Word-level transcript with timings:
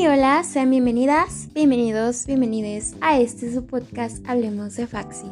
Hey, 0.00 0.06
hola, 0.06 0.44
sean 0.44 0.70
bienvenidas, 0.70 1.48
bienvenidos, 1.54 2.24
bienvenides 2.24 2.94
a 3.00 3.18
este 3.18 3.52
su 3.52 3.66
podcast 3.66 4.24
Hablemos 4.28 4.76
de 4.76 4.86
Faxi. 4.86 5.26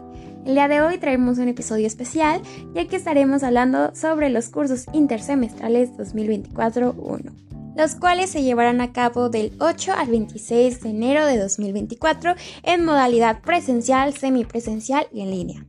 El 0.45 0.55
día 0.55 0.67
de 0.67 0.83
hoy 0.83 0.99
traemos 0.99 1.39
un 1.39 1.47
episodio 1.47 1.87
especial 1.87 2.43
ya 2.75 2.85
que 2.89 2.97
estaremos 2.97 3.45
hablando 3.45 3.95
sobre 3.95 4.29
los 4.29 4.49
cursos 4.49 4.87
intersemestrales 4.93 5.93
2024-1, 5.93 7.31
los 7.77 7.95
cuales 7.95 8.31
se 8.31 8.43
llevarán 8.43 8.81
a 8.81 8.93
cabo 8.93 9.29
del 9.29 9.53
8 9.61 9.93
al 9.93 10.09
26 10.09 10.81
de 10.81 10.91
enero 10.91 11.27
de 11.27 11.39
2024 11.39 12.35
en 12.65 12.85
modalidad 12.85 13.43
presencial, 13.43 14.15
semipresencial 14.15 15.07
y 15.13 15.21
en 15.21 15.31
línea. 15.31 15.65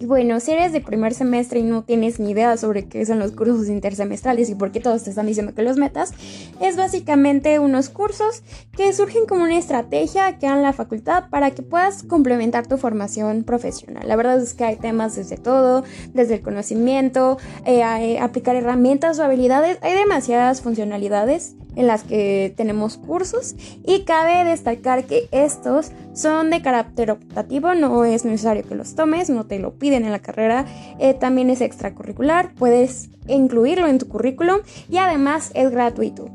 Y 0.00 0.06
bueno, 0.06 0.40
si 0.40 0.52
eres 0.52 0.72
de 0.72 0.80
primer 0.80 1.12
semestre 1.12 1.60
y 1.60 1.62
no 1.62 1.82
tienes 1.82 2.18
ni 2.20 2.30
idea 2.30 2.56
sobre 2.56 2.86
qué 2.86 3.04
son 3.04 3.18
los 3.18 3.32
cursos 3.32 3.68
intersemestrales 3.68 4.48
y 4.48 4.54
por 4.54 4.72
qué 4.72 4.80
todos 4.80 5.04
te 5.04 5.10
están 5.10 5.26
diciendo 5.26 5.54
que 5.54 5.62
los 5.62 5.76
metas, 5.76 6.14
es 6.58 6.76
básicamente 6.76 7.58
unos 7.58 7.90
cursos 7.90 8.42
que 8.74 8.94
surgen 8.94 9.26
como 9.26 9.44
una 9.44 9.58
estrategia 9.58 10.38
que 10.38 10.46
dan 10.46 10.62
la 10.62 10.72
facultad 10.72 11.24
para 11.28 11.50
que 11.50 11.62
puedas 11.62 12.02
complementar 12.02 12.66
tu 12.66 12.78
formación 12.78 13.44
profesional. 13.44 14.08
La 14.08 14.16
verdad 14.16 14.40
es 14.40 14.54
que 14.54 14.64
hay 14.64 14.76
temas 14.76 15.16
desde 15.16 15.36
todo, 15.36 15.84
desde 16.14 16.36
el 16.36 16.40
conocimiento, 16.40 17.36
eh, 17.66 18.18
aplicar 18.20 18.56
herramientas 18.56 19.18
o 19.18 19.24
habilidades, 19.24 19.76
hay 19.82 19.94
demasiadas 19.94 20.62
funcionalidades 20.62 21.56
en 21.76 21.86
las 21.86 22.02
que 22.02 22.52
tenemos 22.56 22.96
cursos 22.96 23.54
y 23.84 24.04
cabe 24.04 24.44
destacar 24.44 25.04
que 25.04 25.28
estos 25.30 25.92
son 26.14 26.50
de 26.50 26.62
carácter 26.62 27.10
optativo, 27.10 27.74
no 27.74 28.04
es 28.04 28.24
necesario 28.24 28.66
que 28.66 28.74
los 28.74 28.94
tomes, 28.94 29.30
no 29.30 29.46
te 29.46 29.58
lo 29.58 29.74
piden 29.74 30.04
en 30.04 30.12
la 30.12 30.20
carrera, 30.20 30.66
eh, 30.98 31.14
también 31.14 31.50
es 31.50 31.60
extracurricular, 31.60 32.54
puedes 32.54 33.10
incluirlo 33.28 33.86
en 33.86 33.98
tu 33.98 34.08
currículum 34.08 34.60
y 34.88 34.98
además 34.98 35.50
es 35.54 35.70
gratuito. 35.70 36.30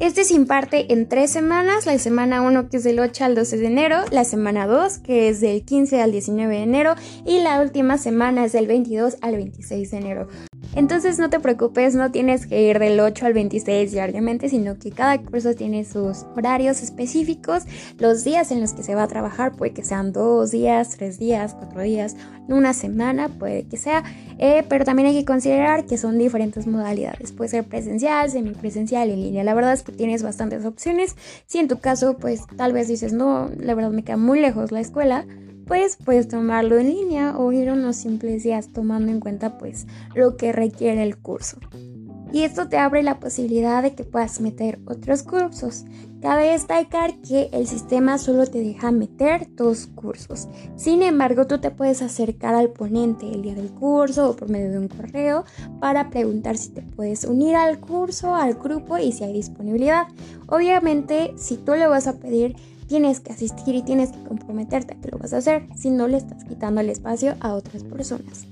Este 0.00 0.24
se 0.24 0.32
imparte 0.32 0.94
en 0.94 1.06
tres 1.10 1.30
semanas, 1.30 1.84
la 1.84 1.98
semana 1.98 2.40
1 2.40 2.70
que 2.70 2.78
es 2.78 2.84
del 2.84 3.00
8 3.00 3.22
al 3.22 3.34
12 3.34 3.58
de 3.58 3.66
enero, 3.66 3.98
la 4.10 4.24
semana 4.24 4.66
2 4.66 4.96
que 4.96 5.28
es 5.28 5.42
del 5.42 5.62
15 5.62 6.00
al 6.00 6.10
19 6.10 6.56
de 6.56 6.62
enero 6.62 6.94
y 7.26 7.40
la 7.40 7.60
última 7.60 7.98
semana 7.98 8.46
es 8.46 8.52
del 8.52 8.66
22 8.66 9.18
al 9.20 9.36
26 9.36 9.90
de 9.90 9.96
enero. 9.98 10.28
Entonces 10.74 11.18
no 11.18 11.30
te 11.30 11.40
preocupes, 11.40 11.94
no 11.96 12.12
tienes 12.12 12.46
que 12.46 12.62
ir 12.62 12.78
del 12.78 13.00
8 13.00 13.26
al 13.26 13.32
26 13.32 13.90
diariamente, 13.90 14.48
sino 14.48 14.78
que 14.78 14.90
cada 14.92 15.18
curso 15.18 15.54
tiene 15.54 15.84
sus 15.84 16.24
horarios 16.36 16.82
específicos, 16.82 17.64
los 17.98 18.22
días 18.22 18.52
en 18.52 18.60
los 18.60 18.72
que 18.72 18.84
se 18.84 18.94
va 18.94 19.02
a 19.02 19.08
trabajar, 19.08 19.52
puede 19.52 19.72
que 19.72 19.84
sean 19.84 20.12
dos 20.12 20.52
días, 20.52 20.90
tres 20.90 21.18
días, 21.18 21.54
cuatro 21.54 21.80
días, 21.82 22.16
una 22.48 22.72
semana, 22.72 23.28
puede 23.28 23.64
que 23.64 23.76
sea, 23.76 24.04
eh, 24.38 24.64
pero 24.68 24.84
también 24.84 25.08
hay 25.08 25.18
que 25.18 25.24
considerar 25.24 25.86
que 25.86 25.98
son 25.98 26.18
diferentes 26.18 26.66
modalidades, 26.68 27.32
puede 27.32 27.50
ser 27.50 27.64
presencial, 27.64 28.30
semipresencial, 28.30 29.10
en 29.10 29.22
línea, 29.22 29.42
la 29.42 29.54
verdad 29.54 29.72
es 29.72 29.82
que 29.82 29.92
tienes 29.92 30.22
bastantes 30.22 30.64
opciones, 30.64 31.16
si 31.46 31.58
en 31.58 31.66
tu 31.66 31.80
caso 31.80 32.16
pues 32.16 32.42
tal 32.56 32.72
vez 32.72 32.86
dices 32.86 33.12
no, 33.12 33.50
la 33.58 33.74
verdad 33.74 33.90
me 33.90 34.04
queda 34.04 34.16
muy 34.16 34.40
lejos 34.40 34.70
la 34.70 34.80
escuela, 34.80 35.26
pues 35.70 35.96
puedes 36.04 36.26
tomarlo 36.26 36.78
en 36.78 36.88
línea 36.88 37.38
o 37.38 37.52
ir 37.52 37.70
unos 37.70 37.94
simples 37.94 38.42
días 38.42 38.72
tomando 38.72 39.12
en 39.12 39.20
cuenta 39.20 39.56
pues 39.56 39.86
lo 40.16 40.36
que 40.36 40.50
requiere 40.50 41.00
el 41.04 41.16
curso. 41.16 41.58
Y 42.32 42.42
esto 42.42 42.68
te 42.68 42.76
abre 42.76 43.04
la 43.04 43.20
posibilidad 43.20 43.80
de 43.80 43.94
que 43.94 44.02
puedas 44.02 44.40
meter 44.40 44.80
otros 44.86 45.22
cursos. 45.22 45.84
Cabe 46.20 46.48
destacar 46.50 47.20
que 47.20 47.50
el 47.52 47.68
sistema 47.68 48.18
solo 48.18 48.48
te 48.48 48.58
deja 48.58 48.90
meter 48.90 49.46
dos 49.54 49.86
cursos. 49.86 50.48
Sin 50.74 51.02
embargo, 51.02 51.46
tú 51.46 51.60
te 51.60 51.70
puedes 51.70 52.02
acercar 52.02 52.56
al 52.56 52.70
ponente 52.70 53.30
el 53.30 53.42
día 53.42 53.54
del 53.54 53.70
curso 53.70 54.30
o 54.30 54.36
por 54.36 54.48
medio 54.48 54.72
de 54.72 54.78
un 54.78 54.88
correo 54.88 55.44
para 55.80 56.10
preguntar 56.10 56.56
si 56.56 56.70
te 56.70 56.82
puedes 56.82 57.24
unir 57.24 57.54
al 57.54 57.78
curso, 57.78 58.34
al 58.34 58.54
grupo 58.54 58.98
y 58.98 59.12
si 59.12 59.22
hay 59.22 59.34
disponibilidad. 59.34 60.08
Obviamente, 60.48 61.32
si 61.36 61.58
tú 61.58 61.76
le 61.76 61.86
vas 61.86 62.08
a 62.08 62.18
pedir 62.18 62.56
tienes 62.90 63.20
que 63.20 63.32
asistir 63.32 63.76
y 63.76 63.82
tienes 63.82 64.10
que 64.10 64.20
comprometerte 64.24 64.94
a 64.94 65.00
que 65.00 65.12
lo 65.12 65.18
vas 65.18 65.32
a 65.32 65.36
hacer, 65.36 65.68
si 65.76 65.90
no 65.90 66.08
le 66.08 66.16
estás 66.16 66.42
quitando 66.42 66.80
el 66.80 66.90
espacio 66.90 67.36
a 67.38 67.54
otras 67.54 67.84
personas. 67.84 68.48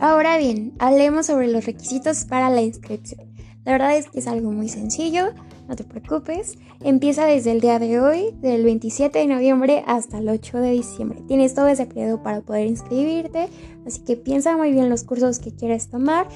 Ahora 0.00 0.38
bien, 0.38 0.72
hablemos 0.78 1.26
sobre 1.26 1.48
los 1.48 1.66
requisitos 1.66 2.24
para 2.24 2.48
la 2.48 2.62
inscripción. 2.62 3.28
La 3.66 3.72
verdad 3.72 3.98
es 3.98 4.08
que 4.08 4.20
es 4.20 4.26
algo 4.26 4.52
muy 4.52 4.70
sencillo, 4.70 5.34
no 5.68 5.76
te 5.76 5.84
preocupes. 5.84 6.56
Empieza 6.80 7.26
desde 7.26 7.52
el 7.52 7.60
día 7.60 7.78
de 7.78 8.00
hoy, 8.00 8.34
del 8.40 8.64
27 8.64 9.18
de 9.18 9.26
noviembre 9.26 9.84
hasta 9.86 10.16
el 10.16 10.30
8 10.30 10.60
de 10.60 10.70
diciembre. 10.70 11.22
Tienes 11.28 11.52
todo 11.52 11.68
ese 11.68 11.84
periodo 11.84 12.22
para 12.22 12.40
poder 12.40 12.66
inscribirte, 12.68 13.50
así 13.86 14.00
que 14.00 14.16
piensa 14.16 14.56
muy 14.56 14.72
bien 14.72 14.88
los 14.88 15.04
cursos 15.04 15.40
que 15.40 15.52
quieres 15.52 15.90
tomar. 15.90 16.26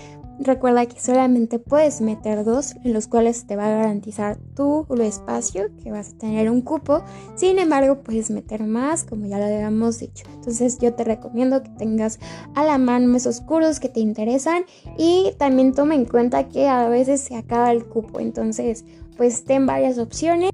Recuerda 0.44 0.86
que 0.86 1.00
solamente 1.00 1.60
puedes 1.60 2.00
meter 2.00 2.44
dos 2.44 2.74
en 2.84 2.92
los 2.92 3.06
cuales 3.06 3.46
te 3.46 3.54
va 3.54 3.66
a 3.66 3.76
garantizar 3.76 4.38
tu 4.56 4.86
espacio, 5.00 5.70
que 5.82 5.92
vas 5.92 6.10
a 6.10 6.18
tener 6.18 6.50
un 6.50 6.62
cupo. 6.62 7.02
Sin 7.36 7.58
embargo, 7.58 8.02
puedes 8.02 8.30
meter 8.30 8.64
más, 8.64 9.04
como 9.04 9.26
ya 9.26 9.38
lo 9.38 9.44
habíamos 9.44 10.00
dicho. 10.00 10.24
Entonces 10.34 10.78
yo 10.78 10.94
te 10.94 11.04
recomiendo 11.04 11.62
que 11.62 11.70
tengas 11.70 12.18
a 12.54 12.64
la 12.64 12.78
mano 12.78 13.16
esos 13.16 13.40
cursos 13.40 13.78
que 13.78 13.88
te 13.88 14.00
interesan 14.00 14.64
y 14.98 15.32
también 15.38 15.74
toma 15.74 15.94
en 15.94 16.06
cuenta 16.06 16.48
que 16.48 16.68
a 16.68 16.88
veces 16.88 17.20
se 17.20 17.36
acaba 17.36 17.70
el 17.70 17.84
cupo. 17.84 18.18
Entonces, 18.18 18.84
pues 19.16 19.44
ten 19.44 19.66
varias 19.66 19.98
opciones. 19.98 20.51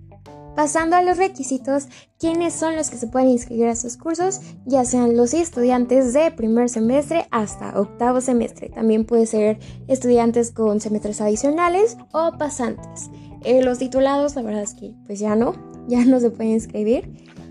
Pasando 0.58 0.96
a 0.96 1.02
los 1.02 1.18
requisitos, 1.18 1.86
¿quiénes 2.18 2.52
son 2.52 2.74
los 2.74 2.90
que 2.90 2.96
se 2.96 3.06
pueden 3.06 3.28
inscribir 3.28 3.66
a 3.66 3.70
estos 3.70 3.96
cursos? 3.96 4.40
Ya 4.66 4.84
sean 4.84 5.16
los 5.16 5.32
estudiantes 5.32 6.12
de 6.12 6.32
primer 6.32 6.68
semestre 6.68 7.28
hasta 7.30 7.78
octavo 7.78 8.20
semestre. 8.20 8.68
También 8.68 9.04
puede 9.04 9.26
ser 9.26 9.60
estudiantes 9.86 10.50
con 10.50 10.80
semestres 10.80 11.20
adicionales 11.20 11.96
o 12.10 12.36
pasantes. 12.38 13.08
Eh, 13.44 13.62
los 13.62 13.78
titulados, 13.78 14.34
la 14.34 14.42
verdad 14.42 14.64
es 14.64 14.74
que 14.74 14.96
pues 15.06 15.20
ya 15.20 15.36
no, 15.36 15.54
ya 15.86 16.04
no 16.04 16.18
se 16.18 16.30
pueden 16.30 16.54
inscribir. 16.54 17.08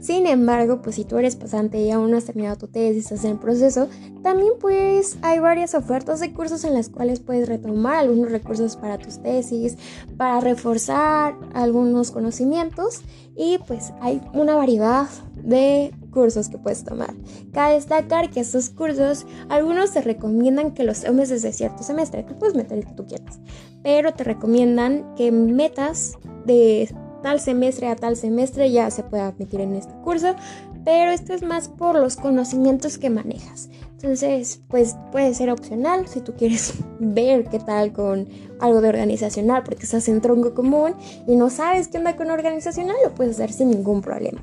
Sin 0.07 0.25
embargo, 0.25 0.81
pues 0.81 0.95
si 0.95 1.03
tú 1.03 1.17
eres 1.17 1.35
pasante 1.35 1.81
y 1.81 1.91
aún 1.91 2.11
no 2.11 2.15
has 2.17 2.23
terminado 2.23 2.55
tu 2.55 2.69
tesis, 2.69 3.03
estás 3.03 3.25
en 3.25 3.31
el 3.31 3.39
proceso, 3.39 3.89
también 4.23 4.53
pues 4.57 5.17
hay 5.21 5.39
varias 5.39 5.75
ofertas 5.75 6.21
de 6.21 6.31
cursos 6.31 6.63
en 6.63 6.73
las 6.73 6.87
cuales 6.87 7.19
puedes 7.19 7.49
retomar 7.49 7.97
algunos 7.97 8.31
recursos 8.31 8.77
para 8.77 8.97
tus 8.97 9.21
tesis, 9.21 9.75
para 10.15 10.39
reforzar 10.39 11.35
algunos 11.53 12.11
conocimientos 12.11 13.01
y 13.35 13.57
pues 13.67 13.91
hay 13.99 14.21
una 14.31 14.55
variedad 14.55 15.09
de 15.43 15.93
cursos 16.09 16.47
que 16.47 16.57
puedes 16.57 16.85
tomar. 16.85 17.13
Cabe 17.51 17.73
destacar 17.73 18.29
que 18.29 18.39
estos 18.39 18.69
cursos, 18.69 19.25
algunos 19.49 19.91
te 19.91 19.99
recomiendan 19.99 20.73
que 20.73 20.85
los 20.85 21.01
tomes 21.01 21.27
desde 21.27 21.51
cierto 21.51 21.83
semestre, 21.83 22.23
tú 22.23 22.39
puedes 22.39 22.55
meter 22.55 22.77
el 22.77 22.85
que 22.85 22.93
tú 22.93 23.05
quieras, 23.05 23.41
pero 23.83 24.13
te 24.13 24.23
recomiendan 24.23 25.15
que 25.15 25.33
metas 25.33 26.13
de 26.45 26.95
tal 27.27 27.41
semestre 27.41 27.89
a 27.89 27.95
tal 27.97 28.15
semestre 28.15 28.71
ya 28.71 28.89
se 28.89 29.03
puede 29.03 29.23
admitir 29.23 29.59
en 29.59 29.73
este 29.73 29.91
curso, 30.01 30.33
pero 30.85 31.11
esto 31.11 31.33
es 31.33 31.43
más 31.43 31.67
por 31.67 31.99
los 31.99 32.15
conocimientos 32.15 32.97
que 32.97 33.09
manejas. 33.09 33.67
Entonces, 33.91 34.61
pues 34.69 34.95
puede 35.11 35.33
ser 35.33 35.49
opcional 35.49 36.07
si 36.07 36.21
tú 36.21 36.35
quieres 36.37 36.75
ver 37.01 37.43
qué 37.49 37.59
tal 37.59 37.91
con 37.91 38.29
algo 38.61 38.79
de 38.79 38.87
organizacional 38.87 39.63
porque 39.65 39.83
estás 39.83 40.07
en 40.07 40.21
tronco 40.21 40.53
común 40.53 40.95
y 41.27 41.35
no 41.35 41.49
sabes 41.49 41.89
qué 41.89 41.97
onda 41.97 42.15
con 42.15 42.31
organizacional, 42.31 42.95
lo 43.03 43.13
puedes 43.13 43.35
hacer 43.35 43.51
sin 43.51 43.71
ningún 43.71 44.01
problema. 44.01 44.39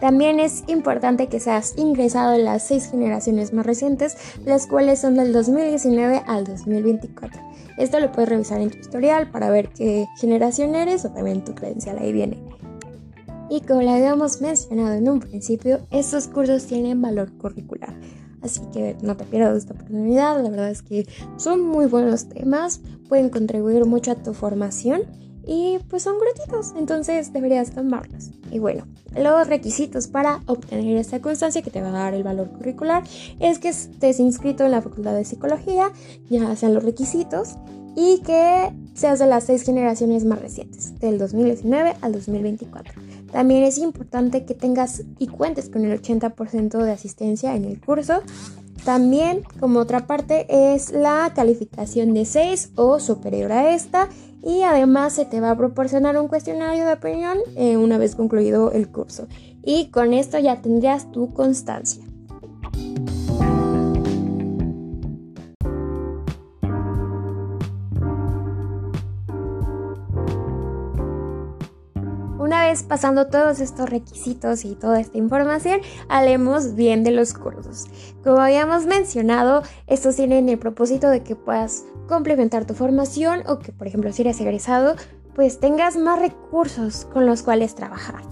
También 0.00 0.40
es 0.40 0.64
importante 0.68 1.26
que 1.26 1.38
seas 1.38 1.74
ingresado 1.76 2.32
en 2.32 2.46
las 2.46 2.66
seis 2.66 2.90
generaciones 2.90 3.52
más 3.52 3.66
recientes, 3.66 4.16
las 4.46 4.66
cuales 4.66 5.00
son 5.00 5.16
del 5.16 5.34
2019 5.34 6.22
al 6.26 6.44
2024. 6.46 7.49
Esto 7.76 8.00
lo 8.00 8.12
puedes 8.12 8.28
revisar 8.28 8.60
en 8.60 8.70
tu 8.70 8.78
historial 8.78 9.30
para 9.30 9.50
ver 9.50 9.68
qué 9.70 10.06
generación 10.18 10.74
eres 10.74 11.04
o 11.04 11.10
también 11.10 11.44
tu 11.44 11.54
credencial 11.54 11.98
ahí 11.98 12.12
viene. 12.12 12.42
Y 13.48 13.62
como 13.62 13.82
le 13.82 13.90
habíamos 13.90 14.40
mencionado 14.40 14.94
en 14.94 15.08
un 15.08 15.20
principio, 15.20 15.80
estos 15.90 16.28
cursos 16.28 16.66
tienen 16.66 17.02
valor 17.02 17.32
curricular. 17.36 17.98
Así 18.42 18.60
que 18.72 18.96
no 19.02 19.16
te 19.16 19.24
pierdas 19.24 19.58
esta 19.58 19.74
oportunidad, 19.74 20.42
la 20.42 20.48
verdad 20.48 20.70
es 20.70 20.82
que 20.82 21.06
son 21.36 21.60
muy 21.60 21.86
buenos 21.86 22.28
temas, 22.28 22.80
pueden 23.08 23.28
contribuir 23.28 23.84
mucho 23.84 24.12
a 24.12 24.14
tu 24.14 24.32
formación 24.32 25.02
y 25.46 25.78
pues 25.88 26.02
son 26.02 26.16
gratuitos, 26.18 26.74
entonces 26.76 27.32
deberías 27.32 27.70
tomarlos. 27.70 28.30
Y 28.50 28.58
bueno, 28.58 28.86
los 29.16 29.46
requisitos 29.46 30.08
para 30.08 30.40
obtener 30.46 30.96
esta 30.96 31.20
constancia 31.20 31.62
que 31.62 31.70
te 31.70 31.80
va 31.80 31.88
a 31.88 31.92
dar 31.92 32.14
el 32.14 32.22
valor 32.22 32.50
curricular 32.50 33.02
es 33.38 33.58
que 33.58 33.68
estés 33.68 34.20
inscrito 34.20 34.64
en 34.64 34.72
la 34.72 34.82
Facultad 34.82 35.14
de 35.14 35.24
Psicología, 35.24 35.92
ya 36.28 36.54
sean 36.56 36.74
los 36.74 36.84
requisitos, 36.84 37.56
y 37.96 38.20
que 38.20 38.72
seas 38.94 39.18
de 39.18 39.26
las 39.26 39.44
seis 39.44 39.62
generaciones 39.62 40.24
más 40.24 40.40
recientes, 40.40 40.98
del 41.00 41.18
2019 41.18 41.96
al 42.00 42.12
2024. 42.12 42.94
También 43.32 43.64
es 43.64 43.78
importante 43.78 44.44
que 44.44 44.54
tengas 44.54 45.02
y 45.18 45.26
cuentes 45.28 45.68
con 45.68 45.84
el 45.84 46.00
80% 46.00 46.78
de 46.78 46.92
asistencia 46.92 47.54
en 47.54 47.64
el 47.64 47.80
curso. 47.80 48.22
También, 48.84 49.42
como 49.58 49.80
otra 49.80 50.06
parte, 50.06 50.46
es 50.74 50.90
la 50.90 51.32
calificación 51.34 52.14
de 52.14 52.24
6 52.24 52.72
o 52.76 52.98
superior 52.98 53.52
a 53.52 53.74
esta 53.74 54.08
y 54.42 54.62
además 54.62 55.12
se 55.14 55.24
te 55.24 55.40
va 55.40 55.50
a 55.50 55.56
proporcionar 55.56 56.18
un 56.18 56.28
cuestionario 56.28 56.86
de 56.86 56.92
opinión 56.92 57.38
eh, 57.56 57.76
una 57.76 57.98
vez 57.98 58.14
concluido 58.14 58.72
el 58.72 58.88
curso. 58.88 59.26
Y 59.62 59.90
con 59.90 60.14
esto 60.14 60.38
ya 60.38 60.62
tendrías 60.62 61.10
tu 61.12 61.32
constancia. 61.34 62.02
Pasando 72.78 73.26
todos 73.26 73.60
estos 73.60 73.88
requisitos 73.88 74.64
y 74.64 74.74
toda 74.74 75.00
esta 75.00 75.18
información, 75.18 75.80
hablemos 76.08 76.74
bien 76.74 77.04
de 77.04 77.10
los 77.10 77.34
cursos. 77.34 77.86
Como 78.22 78.40
habíamos 78.40 78.86
mencionado, 78.86 79.62
estos 79.86 80.16
tienen 80.16 80.48
el 80.48 80.58
propósito 80.58 81.08
de 81.08 81.22
que 81.22 81.36
puedas 81.36 81.84
complementar 82.08 82.66
tu 82.66 82.74
formación 82.74 83.42
o 83.46 83.58
que, 83.58 83.72
por 83.72 83.86
ejemplo, 83.86 84.12
si 84.12 84.22
eres 84.22 84.40
egresado, 84.40 84.94
pues 85.34 85.60
tengas 85.60 85.96
más 85.96 86.18
recursos 86.18 87.06
con 87.12 87.26
los 87.26 87.42
cuales 87.42 87.74
trabajar. 87.74 88.22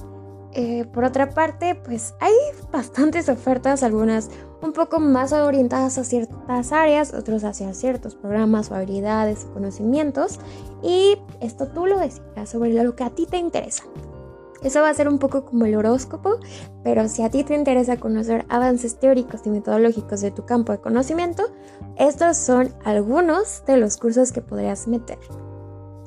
Eh, 0.53 0.87
por 0.93 1.05
otra 1.05 1.31
parte, 1.31 1.75
pues 1.75 2.15
hay 2.21 2.33
bastantes 2.73 3.29
ofertas, 3.29 3.83
algunas 3.83 4.31
un 4.63 4.73
poco 4.73 4.99
más 4.99 5.33
orientadas 5.33 5.99
a 5.99 6.05
ciertas 6.05 6.73
áreas, 6.73 7.15
otros 7.15 7.45
hacia 7.45 7.73
ciertos 7.75 8.15
programas 8.15 8.71
o 8.71 8.75
habilidades 8.75 9.45
o 9.45 9.53
conocimientos. 9.53 10.41
Y 10.83 11.19
esto 11.41 11.69
tú 11.69 11.87
lo 11.87 11.99
decidas 11.99 12.49
sobre 12.49 12.73
lo 12.73 12.97
que 12.97 13.05
a 13.05 13.11
ti 13.11 13.27
te 13.27 13.37
interesa. 13.37 13.85
Eso 14.63 14.81
va 14.81 14.91
a 14.91 14.95
ser 14.95 15.09
un 15.09 15.19
poco 15.19 15.45
como 15.45 15.65
el 15.65 15.77
horóscopo, 15.77 16.39
pero 16.83 17.09
si 17.09 17.23
a 17.23 17.31
ti 17.31 17.45
te 17.45 17.55
interesa 17.55 17.99
conocer 17.99 18.45
avances 18.49 18.99
teóricos 18.99 19.43
y 19.45 19.51
metodológicos 19.51 20.21
de 20.21 20.31
tu 20.31 20.45
campo 20.45 20.73
de 20.73 20.79
conocimiento, 20.79 21.45
estos 21.97 22.37
son 22.37 22.75
algunos 22.85 23.65
de 23.67 23.77
los 23.77 23.97
cursos 23.97 24.33
que 24.33 24.41
podrías 24.41 24.89
meter. 24.89 25.19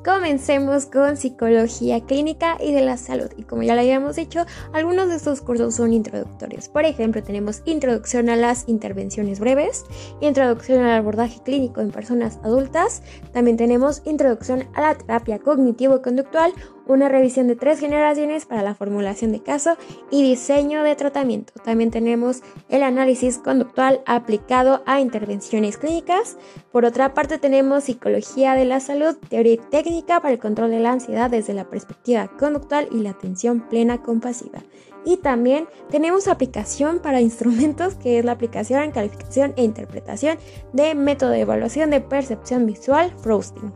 Comencemos 0.04 0.86
con 0.86 1.16
psicología 1.16 2.00
clínica 2.00 2.56
y 2.60 2.72
de 2.72 2.82
la 2.82 2.96
salud. 2.96 3.28
Y 3.36 3.44
como 3.44 3.62
ya 3.62 3.76
lo 3.76 3.82
habíamos 3.82 4.16
dicho, 4.16 4.44
algunos 4.72 5.08
de 5.08 5.14
estos 5.14 5.40
cursos 5.42 5.76
son 5.76 5.92
introductorios. 5.92 6.68
Por 6.68 6.84
ejemplo, 6.84 7.22
tenemos 7.22 7.62
introducción 7.66 8.28
a 8.28 8.34
las 8.34 8.68
intervenciones 8.68 9.38
breves, 9.38 9.84
introducción 10.20 10.82
al 10.82 10.98
abordaje 10.98 11.40
clínico 11.44 11.80
en 11.80 11.92
personas 11.92 12.40
adultas, 12.42 13.02
también 13.32 13.56
tenemos 13.56 14.02
introducción 14.04 14.64
a 14.74 14.80
la 14.80 14.94
terapia 14.96 15.38
cognitivo-conductual 15.38 16.52
una 16.86 17.08
revisión 17.08 17.48
de 17.48 17.56
tres 17.56 17.80
generaciones 17.80 18.46
para 18.46 18.62
la 18.62 18.74
formulación 18.74 19.32
de 19.32 19.42
caso 19.42 19.76
y 20.10 20.22
diseño 20.22 20.82
de 20.82 20.96
tratamiento. 20.96 21.52
También 21.64 21.90
tenemos 21.90 22.42
el 22.68 22.82
análisis 22.82 23.38
conductual 23.38 24.00
aplicado 24.06 24.82
a 24.86 25.00
intervenciones 25.00 25.78
clínicas. 25.78 26.36
Por 26.70 26.84
otra 26.84 27.14
parte 27.14 27.38
tenemos 27.38 27.84
psicología 27.84 28.54
de 28.54 28.64
la 28.64 28.80
salud, 28.80 29.16
teoría 29.28 29.54
y 29.54 29.58
técnica 29.58 30.20
para 30.20 30.34
el 30.34 30.40
control 30.40 30.70
de 30.70 30.80
la 30.80 30.92
ansiedad 30.92 31.30
desde 31.30 31.54
la 31.54 31.68
perspectiva 31.68 32.28
conductual 32.38 32.88
y 32.90 32.98
la 32.98 33.10
atención 33.10 33.68
plena 33.68 34.02
compasiva. 34.02 34.62
Y 35.04 35.16
también 35.16 35.66
tenemos 35.90 36.28
aplicación 36.28 37.00
para 37.00 37.20
instrumentos, 37.32 37.94
que 37.94 38.18
es 38.18 38.24
la 38.24 38.32
aplicación, 38.32 38.90
calificación 38.92 39.52
e 39.56 39.64
interpretación 39.64 40.38
de 40.72 40.94
método 40.94 41.30
de 41.30 41.40
evaluación 41.40 41.90
de 41.90 42.00
percepción 42.00 42.66
visual, 42.66 43.12
Frosting. 43.22 43.72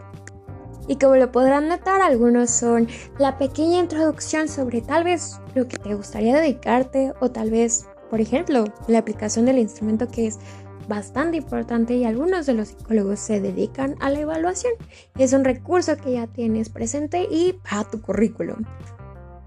Y 0.88 0.96
como 0.96 1.16
lo 1.16 1.32
podrán 1.32 1.68
notar, 1.68 2.00
algunos 2.00 2.50
son 2.50 2.88
la 3.18 3.38
pequeña 3.38 3.80
introducción 3.80 4.48
sobre 4.48 4.80
tal 4.80 5.04
vez 5.04 5.40
lo 5.54 5.66
que 5.66 5.78
te 5.78 5.94
gustaría 5.94 6.36
dedicarte 6.36 7.12
o 7.20 7.30
tal 7.30 7.50
vez, 7.50 7.86
por 8.10 8.20
ejemplo, 8.20 8.64
la 8.86 8.98
aplicación 8.98 9.46
del 9.46 9.58
instrumento 9.58 10.08
que 10.08 10.28
es 10.28 10.38
bastante 10.88 11.38
importante 11.38 11.94
y 11.94 12.04
algunos 12.04 12.46
de 12.46 12.54
los 12.54 12.68
psicólogos 12.68 13.18
se 13.18 13.40
dedican 13.40 13.96
a 14.00 14.10
la 14.10 14.20
evaluación. 14.20 14.72
Es 15.18 15.32
un 15.32 15.44
recurso 15.44 15.96
que 15.96 16.12
ya 16.12 16.26
tienes 16.28 16.68
presente 16.68 17.26
y 17.30 17.54
para 17.68 17.84
tu 17.84 18.00
currículum. 18.00 18.64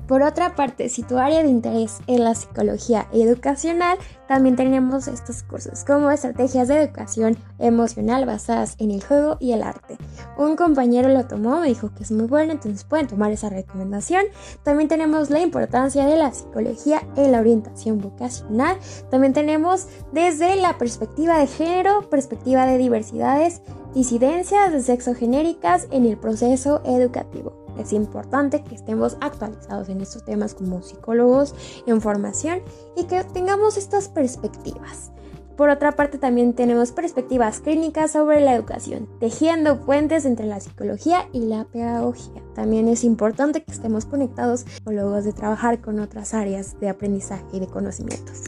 Por 0.10 0.24
otra 0.24 0.56
parte, 0.56 0.90
si 0.90 1.04
tu 1.04 1.20
área 1.20 1.44
de 1.44 1.50
interés 1.50 2.00
es 2.08 2.20
la 2.20 2.34
psicología 2.34 3.08
educacional, 3.14 4.00
también 4.28 4.56
tenemos 4.56 5.08
estos 5.08 5.44
cursos 5.44 5.84
como 5.86 6.10
estrategias 6.10 6.68
de 6.68 6.82
educación 6.82 7.38
emocional 7.60 8.26
basadas 8.26 8.76
en 8.80 8.90
el 8.90 9.04
juego 9.04 9.38
y 9.40 9.52
el 9.52 9.62
arte. 9.62 9.98
Un 10.36 10.56
compañero 10.56 11.10
lo 11.10 11.28
tomó, 11.28 11.60
me 11.60 11.68
dijo 11.68 11.94
que 11.94 12.02
es 12.02 12.12
muy 12.12 12.26
bueno, 12.26 12.54
entonces 12.54 12.86
pueden 12.86 13.06
tomar 13.06 13.32
esa 13.32 13.50
recomendación. 13.50 14.24
También 14.64 14.90
tenemos 14.90 15.30
la 15.30 15.42
importancia 15.42 16.08
de 16.08 16.16
la 16.16 16.34
psicología 16.34 17.04
en 17.16 17.32
la 17.32 17.40
orientación 17.40 18.00
vocacional. 18.00 18.78
También 19.12 19.34
tenemos 19.34 19.90
desde 20.12 20.56
la 20.56 20.80
perspectiva 20.80 21.38
de 21.38 21.46
género, 21.46 22.10
perspectiva 22.10 22.66
de 22.66 22.80
diversidades, 22.80 23.62
disidencias 23.94 24.72
de 24.72 24.82
sexo 24.82 25.14
genéricas 25.14 25.88
en 25.92 26.08
el 26.08 26.18
proceso 26.18 26.82
educativo. 26.84 27.69
Es 27.80 27.94
importante 27.94 28.64
que 28.64 28.76
estemos 28.76 29.18
actualizados 29.22 29.90
en 29.90 30.02
estos 30.02 30.24
temas 30.26 30.54
como 30.54 30.82
psicólogos 30.82 31.56
en 31.88 32.02
formación 32.02 32.62
y 32.96 33.06
que 33.06 33.24
tengamos 33.24 33.78
estas 33.78 34.10
perspectivas. 34.10 35.12
Por 35.60 35.70
otra 35.70 35.92
parte, 35.92 36.18
también 36.18 36.54
tenemos 36.54 36.94
perspectivas 36.94 37.60
clínicas 37.60 38.12
sobre 38.12 38.40
la 38.40 38.56
educación, 38.56 39.10
tejiendo 39.20 39.82
puentes 39.82 40.24
entre 40.24 40.46
la 40.46 40.62
psicología 40.62 41.28
y 41.34 41.42
la 41.42 41.66
pedagogía. 41.66 42.42
También 42.56 42.88
es 42.88 43.04
importante 43.04 43.64
que 43.64 43.72
estemos 43.74 44.06
conectados 44.06 44.64
con 44.64 44.72
psicólogos 44.72 45.26
de 45.26 45.34
trabajar 45.34 45.82
con 45.82 46.00
otras 46.00 46.34
áreas 46.34 46.80
de 46.80 46.88
aprendizaje 46.88 47.44
y 47.52 47.60
de 47.60 47.68
conocimientos. 47.68 48.44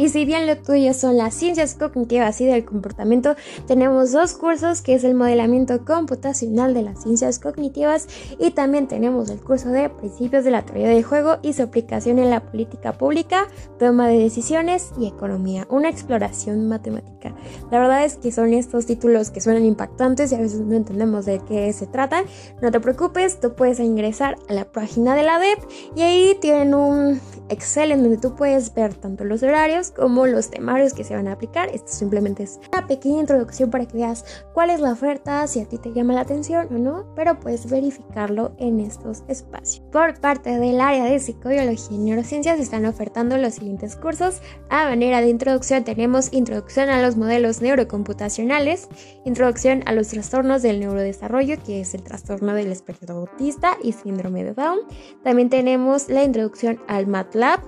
Y 0.00 0.08
si 0.08 0.24
bien 0.24 0.46
lo 0.46 0.56
tuyo 0.56 0.94
son 0.94 1.18
las 1.18 1.34
ciencias 1.34 1.74
cognitivas 1.74 2.40
y 2.40 2.46
del 2.46 2.64
comportamiento, 2.64 3.36
tenemos 3.66 4.12
dos 4.12 4.32
cursos 4.32 4.80
que 4.80 4.94
es 4.94 5.04
el 5.04 5.14
modelamiento 5.14 5.84
computacional 5.84 6.72
de 6.72 6.80
las 6.80 7.02
ciencias 7.02 7.38
cognitivas 7.38 8.08
y 8.38 8.52
también 8.52 8.88
tenemos 8.88 9.28
el 9.28 9.40
curso 9.40 9.68
de 9.68 9.90
principios 9.90 10.42
de 10.44 10.52
la 10.52 10.62
teoría 10.64 10.88
del 10.88 11.04
juego 11.04 11.36
y 11.42 11.52
su 11.52 11.64
aplicación 11.64 12.18
en 12.18 12.30
la 12.30 12.40
política 12.40 12.94
pública, 12.94 13.46
toma 13.78 14.08
de 14.08 14.16
decisiones 14.20 14.90
y 14.98 15.06
economía, 15.06 15.66
una 15.68 15.90
exploración 15.90 16.66
matemática. 16.66 17.34
La 17.70 17.78
verdad 17.78 18.02
es 18.06 18.16
que 18.16 18.32
son 18.32 18.54
estos 18.54 18.86
títulos 18.86 19.30
que 19.30 19.42
suenan 19.42 19.66
impactantes 19.66 20.32
y 20.32 20.34
a 20.34 20.38
veces 20.38 20.60
no 20.60 20.76
entendemos 20.76 21.26
de 21.26 21.40
qué 21.46 21.70
se 21.74 21.86
trata. 21.86 22.24
No 22.62 22.70
te 22.70 22.80
preocupes, 22.80 23.38
tú 23.38 23.52
puedes 23.52 23.78
ingresar 23.80 24.38
a 24.48 24.54
la 24.54 24.64
página 24.64 25.14
de 25.14 25.24
la 25.24 25.38
web 25.38 25.58
y 25.94 26.00
ahí 26.00 26.38
tienen 26.40 26.72
un 26.72 27.20
Excel 27.50 27.90
en 27.90 28.02
donde 28.04 28.16
tú 28.16 28.36
puedes 28.36 28.72
ver 28.74 28.94
tanto 28.94 29.24
los 29.24 29.42
horarios 29.42 29.89
como 29.90 30.26
los 30.26 30.50
temarios 30.50 30.94
que 30.94 31.04
se 31.04 31.14
van 31.14 31.28
a 31.28 31.32
aplicar. 31.32 31.68
Esto 31.68 31.92
simplemente 31.92 32.44
es 32.44 32.60
una 32.72 32.86
pequeña 32.86 33.20
introducción 33.20 33.70
para 33.70 33.86
que 33.86 33.98
veas 33.98 34.24
cuál 34.54 34.70
es 34.70 34.80
la 34.80 34.92
oferta, 34.92 35.46
si 35.46 35.60
a 35.60 35.66
ti 35.66 35.78
te 35.78 35.92
llama 35.92 36.14
la 36.14 36.22
atención 36.22 36.68
o 36.70 36.78
no, 36.78 37.06
pero 37.14 37.38
puedes 37.38 37.68
verificarlo 37.68 38.52
en 38.58 38.80
estos 38.80 39.22
espacios. 39.28 39.84
Por 39.92 40.18
parte 40.20 40.58
del 40.58 40.80
área 40.80 41.04
de 41.04 41.18
psicobiología 41.18 41.96
y 41.96 41.98
neurociencias 41.98 42.58
están 42.60 42.86
ofertando 42.86 43.36
los 43.36 43.54
siguientes 43.54 43.96
cursos. 43.96 44.40
A 44.68 44.84
manera 44.84 45.20
de 45.20 45.28
introducción 45.28 45.84
tenemos 45.84 46.32
introducción 46.32 46.88
a 46.88 47.02
los 47.02 47.16
modelos 47.16 47.60
neurocomputacionales, 47.60 48.88
introducción 49.24 49.82
a 49.86 49.92
los 49.92 50.08
trastornos 50.08 50.62
del 50.62 50.80
neurodesarrollo, 50.80 51.56
que 51.64 51.80
es 51.80 51.94
el 51.94 52.02
trastorno 52.02 52.54
del 52.54 52.72
espectro 52.72 53.14
autista 53.14 53.76
y 53.82 53.92
síndrome 53.92 54.44
de 54.44 54.54
Down. 54.54 54.80
También 55.22 55.50
tenemos 55.50 56.08
la 56.08 56.24
introducción 56.24 56.80
al 56.88 57.06
MATLAB 57.06 57.60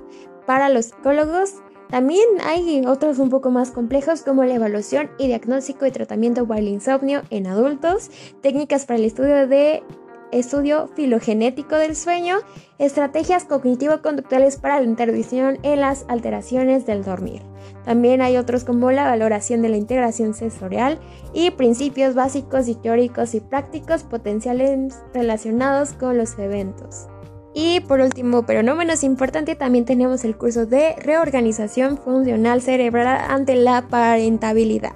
para 0.47 0.69
los 0.69 0.87
psicólogos, 0.87 1.55
también 1.93 2.25
hay 2.43 2.83
otros 2.87 3.19
un 3.19 3.29
poco 3.29 3.51
más 3.51 3.71
complejos 3.71 4.23
como 4.23 4.45
la 4.45 4.55
evaluación 4.55 5.11
y 5.19 5.27
diagnóstico 5.27 5.85
y 5.85 5.91
tratamiento 5.91 6.47
para 6.47 6.61
el 6.61 6.69
insomnio 6.69 7.21
en 7.29 7.47
adultos, 7.47 8.11
técnicas 8.41 8.87
para 8.87 8.99
el 8.99 9.05
estudio 9.05 9.47
de 9.47 9.83
estudio 10.31 10.89
filogenético 10.97 11.77
del 11.77 11.95
sueño, 11.95 12.37
estrategias 12.79 13.45
cognitivo-conductuales 13.45 14.57
para 14.57 14.81
la 14.81 14.87
intervención 14.87 15.59
en 15.65 15.83
las 15.83 16.07
alteraciones 16.09 16.87
del 16.87 17.05
dormir. 17.05 17.43
También 17.85 18.23
hay 18.23 18.39
otros 18.39 18.65
como 18.65 18.91
la 18.91 19.05
valoración 19.05 19.61
de 19.61 19.69
la 19.69 19.77
integración 19.77 20.33
sensorial 20.33 20.99
y 21.35 21.51
principios 21.51 22.15
básicos 22.15 22.69
y 22.69 22.75
teóricos 22.75 23.35
y 23.35 23.41
prácticos 23.41 24.03
potenciales 24.03 24.95
relacionados 25.13 25.93
con 25.93 26.17
los 26.17 26.39
eventos. 26.39 27.09
Y 27.55 27.81
por 27.81 28.01
último, 28.01 28.45
pero 28.45 28.63
no 28.63 28.75
menos 28.75 29.05
importante, 29.05 29.55
también 29.55 29.85
tenemos 29.85 30.25
el 30.25 30.37
curso 30.37 30.65
de 30.65 30.97
reorganización 30.97 31.99
funcional 31.99 32.63
cerebral 32.63 33.25
ante 33.29 33.57
la 33.57 33.89
parentabilidad. 33.89 34.95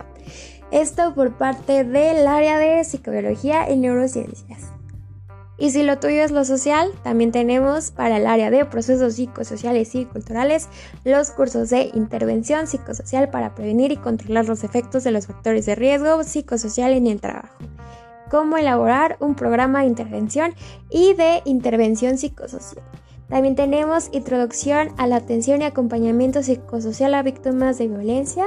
Esto 0.71 1.15
por 1.15 1.37
parte 1.37 1.85
del 1.85 2.27
área 2.27 2.59
de 2.59 2.83
psicobiología 2.83 3.71
y 3.71 3.77
neurociencias. 3.77 4.73
Y 5.59 5.71
si 5.71 5.83
lo 5.83 5.99
tuyo 5.99 6.23
es 6.23 6.31
lo 6.31 6.45
social, 6.45 6.91
también 7.03 7.33
tenemos 7.33 7.91
para 7.91 8.19
el 8.19 8.27
área 8.27 8.51
de 8.51 8.67
procesos 8.67 9.15
psicosociales 9.15 9.95
y 9.95 10.05
culturales 10.05 10.69
los 11.05 11.31
cursos 11.31 11.71
de 11.71 11.91
intervención 11.95 12.67
psicosocial 12.67 13.31
para 13.31 13.55
prevenir 13.55 13.91
y 13.91 13.97
controlar 13.97 14.47
los 14.47 14.65
efectos 14.65 15.03
de 15.05 15.13
los 15.13 15.27
factores 15.27 15.65
de 15.65 15.75
riesgo 15.75 16.23
psicosocial 16.25 16.93
en 16.93 17.07
el 17.07 17.21
trabajo 17.21 17.57
cómo 18.31 18.57
elaborar 18.57 19.17
un 19.21 19.35
programa 19.35 19.81
de 19.81 19.87
intervención 19.87 20.55
y 20.91 21.15
de 21.15 21.43
intervención 21.45 22.19
psicosocial. 22.19 22.85
También 23.29 23.57
tenemos 23.57 24.09
introducción 24.13 24.91
a 24.99 25.07
la 25.07 25.17
atención 25.17 25.61
y 25.61 25.65
acompañamiento 25.65 26.43
psicosocial 26.43 27.15
a 27.15 27.23
víctimas 27.23 27.77
de 27.79 27.89
violencia, 27.89 28.47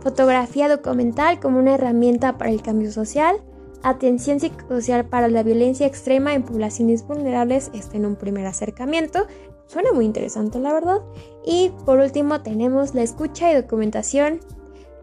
fotografía 0.00 0.68
documental 0.68 1.38
como 1.38 1.58
una 1.58 1.74
herramienta 1.74 2.38
para 2.38 2.50
el 2.50 2.62
cambio 2.62 2.90
social, 2.92 3.36
atención 3.82 4.40
psicosocial 4.40 5.04
para 5.04 5.28
la 5.28 5.42
violencia 5.42 5.86
extrema 5.86 6.34
en 6.34 6.44
poblaciones 6.44 7.06
vulnerables, 7.06 7.70
este 7.74 7.98
en 7.98 8.06
un 8.06 8.16
primer 8.16 8.46
acercamiento, 8.46 9.26
suena 9.66 9.92
muy 9.92 10.06
interesante 10.06 10.58
la 10.60 10.72
verdad. 10.72 11.02
Y 11.44 11.72
por 11.84 11.98
último 11.98 12.40
tenemos 12.40 12.94
la 12.94 13.02
escucha 13.02 13.52
y 13.52 13.54
documentación 13.54 14.40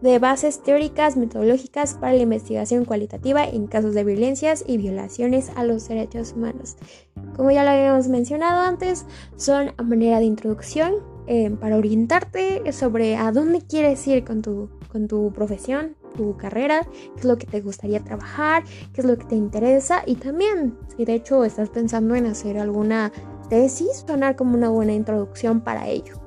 de 0.04 0.18
bases 0.18 0.62
teóricas 0.62 1.16
metodológicas 1.16 1.94
para 1.94 2.12
la 2.12 2.24
investigación 2.24 2.84
cualitativa 2.84 3.42
en 3.42 3.66
casos 3.66 3.94
de 3.94 4.04
violencias 4.04 4.62
y 4.66 4.76
violaciones 4.76 5.50
a 5.56 5.64
los 5.64 5.88
derechos 5.88 6.34
humanos. 6.36 6.76
Como 7.34 7.50
ya 7.50 7.64
lo 7.64 7.70
habíamos 7.70 8.08
mencionado 8.08 8.60
antes, 8.60 9.06
son 9.36 9.72
a 9.78 9.82
manera 9.82 10.18
de 10.18 10.26
introducción 10.26 10.96
eh, 11.26 11.48
para 11.58 11.78
orientarte 11.78 12.70
sobre 12.72 13.16
a 13.16 13.32
dónde 13.32 13.62
quieres 13.62 14.06
ir 14.06 14.24
con 14.24 14.42
tu, 14.42 14.68
con 14.92 15.08
tu 15.08 15.32
profesión, 15.32 15.96
tu 16.18 16.36
carrera, 16.36 16.86
qué 17.14 17.20
es 17.20 17.24
lo 17.24 17.38
que 17.38 17.46
te 17.46 17.62
gustaría 17.62 18.04
trabajar, 18.04 18.62
qué 18.92 19.00
es 19.00 19.06
lo 19.06 19.16
que 19.16 19.24
te 19.24 19.36
interesa 19.36 20.02
y 20.04 20.16
también 20.16 20.76
si 20.94 21.06
de 21.06 21.14
hecho 21.14 21.44
estás 21.44 21.70
pensando 21.70 22.14
en 22.14 22.26
hacer 22.26 22.58
alguna 22.58 23.10
tesis, 23.48 24.04
sonar 24.06 24.36
como 24.36 24.54
una 24.54 24.68
buena 24.68 24.92
introducción 24.92 25.62
para 25.62 25.88
ello. 25.88 26.23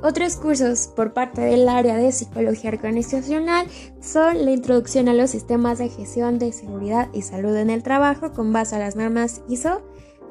Otros 0.00 0.36
cursos 0.36 0.88
por 0.94 1.12
parte 1.12 1.40
del 1.40 1.68
área 1.68 1.96
de 1.96 2.12
psicología 2.12 2.70
organizacional 2.70 3.66
son 4.00 4.44
la 4.44 4.52
introducción 4.52 5.08
a 5.08 5.14
los 5.14 5.30
sistemas 5.30 5.78
de 5.78 5.88
gestión 5.88 6.38
de 6.38 6.52
seguridad 6.52 7.08
y 7.12 7.22
salud 7.22 7.56
en 7.56 7.68
el 7.68 7.82
trabajo 7.82 8.32
con 8.32 8.52
base 8.52 8.76
a 8.76 8.78
las 8.78 8.94
normas 8.94 9.42
ISO. 9.48 9.82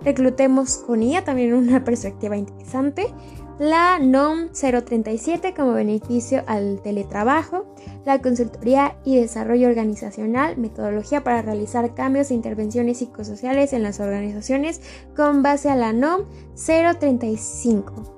Reclutemos 0.04 0.78
con 0.78 1.02
ella 1.04 1.26
también 1.26 1.54
una 1.54 1.84
perspectiva 1.84 2.38
interesante. 2.38 3.14
La 3.60 4.00
NOM 4.00 4.52
037 4.54 5.54
como 5.54 5.74
beneficio 5.74 6.44
al 6.48 6.80
teletrabajo, 6.82 7.66
la 8.06 8.22
consultoría 8.22 8.96
y 9.04 9.20
desarrollo 9.20 9.68
organizacional, 9.68 10.56
metodología 10.58 11.26
para 11.26 11.42
realizar 11.42 11.94
cambios 11.94 12.32
e 12.32 12.36
intervenciones 12.36 13.00
psicosociales 13.00 13.74
en 13.74 13.84
las 13.84 14.00
organizaciones 14.00 14.80
con 15.16 15.42
base 15.42 15.70
a 15.70 15.76
la 15.76 15.92
NOM 15.92 16.22
035. 16.56 18.17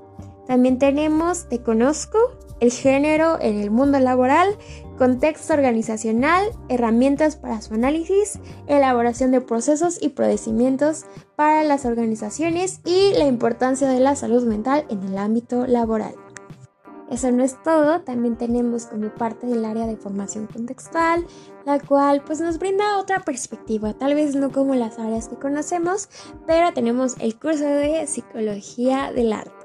También 0.50 0.80
tenemos 0.80 1.48
Te 1.48 1.62
conozco, 1.62 2.18
el 2.60 2.72
género 2.72 3.40
en 3.40 3.60
el 3.60 3.70
mundo 3.70 4.00
laboral, 4.00 4.58
contexto 4.98 5.54
organizacional, 5.54 6.44
herramientas 6.70 7.36
para 7.36 7.62
su 7.62 7.76
análisis, 7.76 8.40
elaboración 8.66 9.30
de 9.30 9.42
procesos 9.42 10.02
y 10.02 10.10
procedimientos 10.10 11.06
para 11.36 11.64
las 11.64 11.86
organizaciones 11.86 12.82
y 12.84 13.14
la 13.14 13.28
importancia 13.28 13.88
de 13.88 14.00
la 14.00 14.16
salud 14.16 14.44
mental 14.44 14.86
en 14.90 15.04
el 15.04 15.20
ámbito 15.20 15.68
laboral. 15.68 16.16
Eso 17.12 17.32
no 17.32 17.44
es 17.44 17.62
todo, 17.62 18.02
también 18.02 18.36
tenemos 18.36 18.88
como 18.88 19.14
parte 19.14 19.46
del 19.46 19.66
área 19.66 19.86
de 19.86 19.98
formación 19.98 20.48
contextual, 20.48 21.28
la 21.68 21.80
cual 21.80 22.24
pues 22.26 22.42
nos 22.42 22.58
brinda 22.58 22.98
otra 22.98 23.20
perspectiva, 23.20 23.94
tal 23.94 24.16
vez 24.16 24.36
no 24.36 24.52
como 24.52 24.74
las 24.74 24.98
áreas 24.98 25.28
que 25.28 25.36
conocemos, 25.36 26.10
pero 26.48 26.74
tenemos 26.74 27.18
el 27.20 27.38
curso 27.38 27.66
de 27.66 28.08
psicología 28.08 29.12
del 29.12 29.34
arte. 29.34 29.59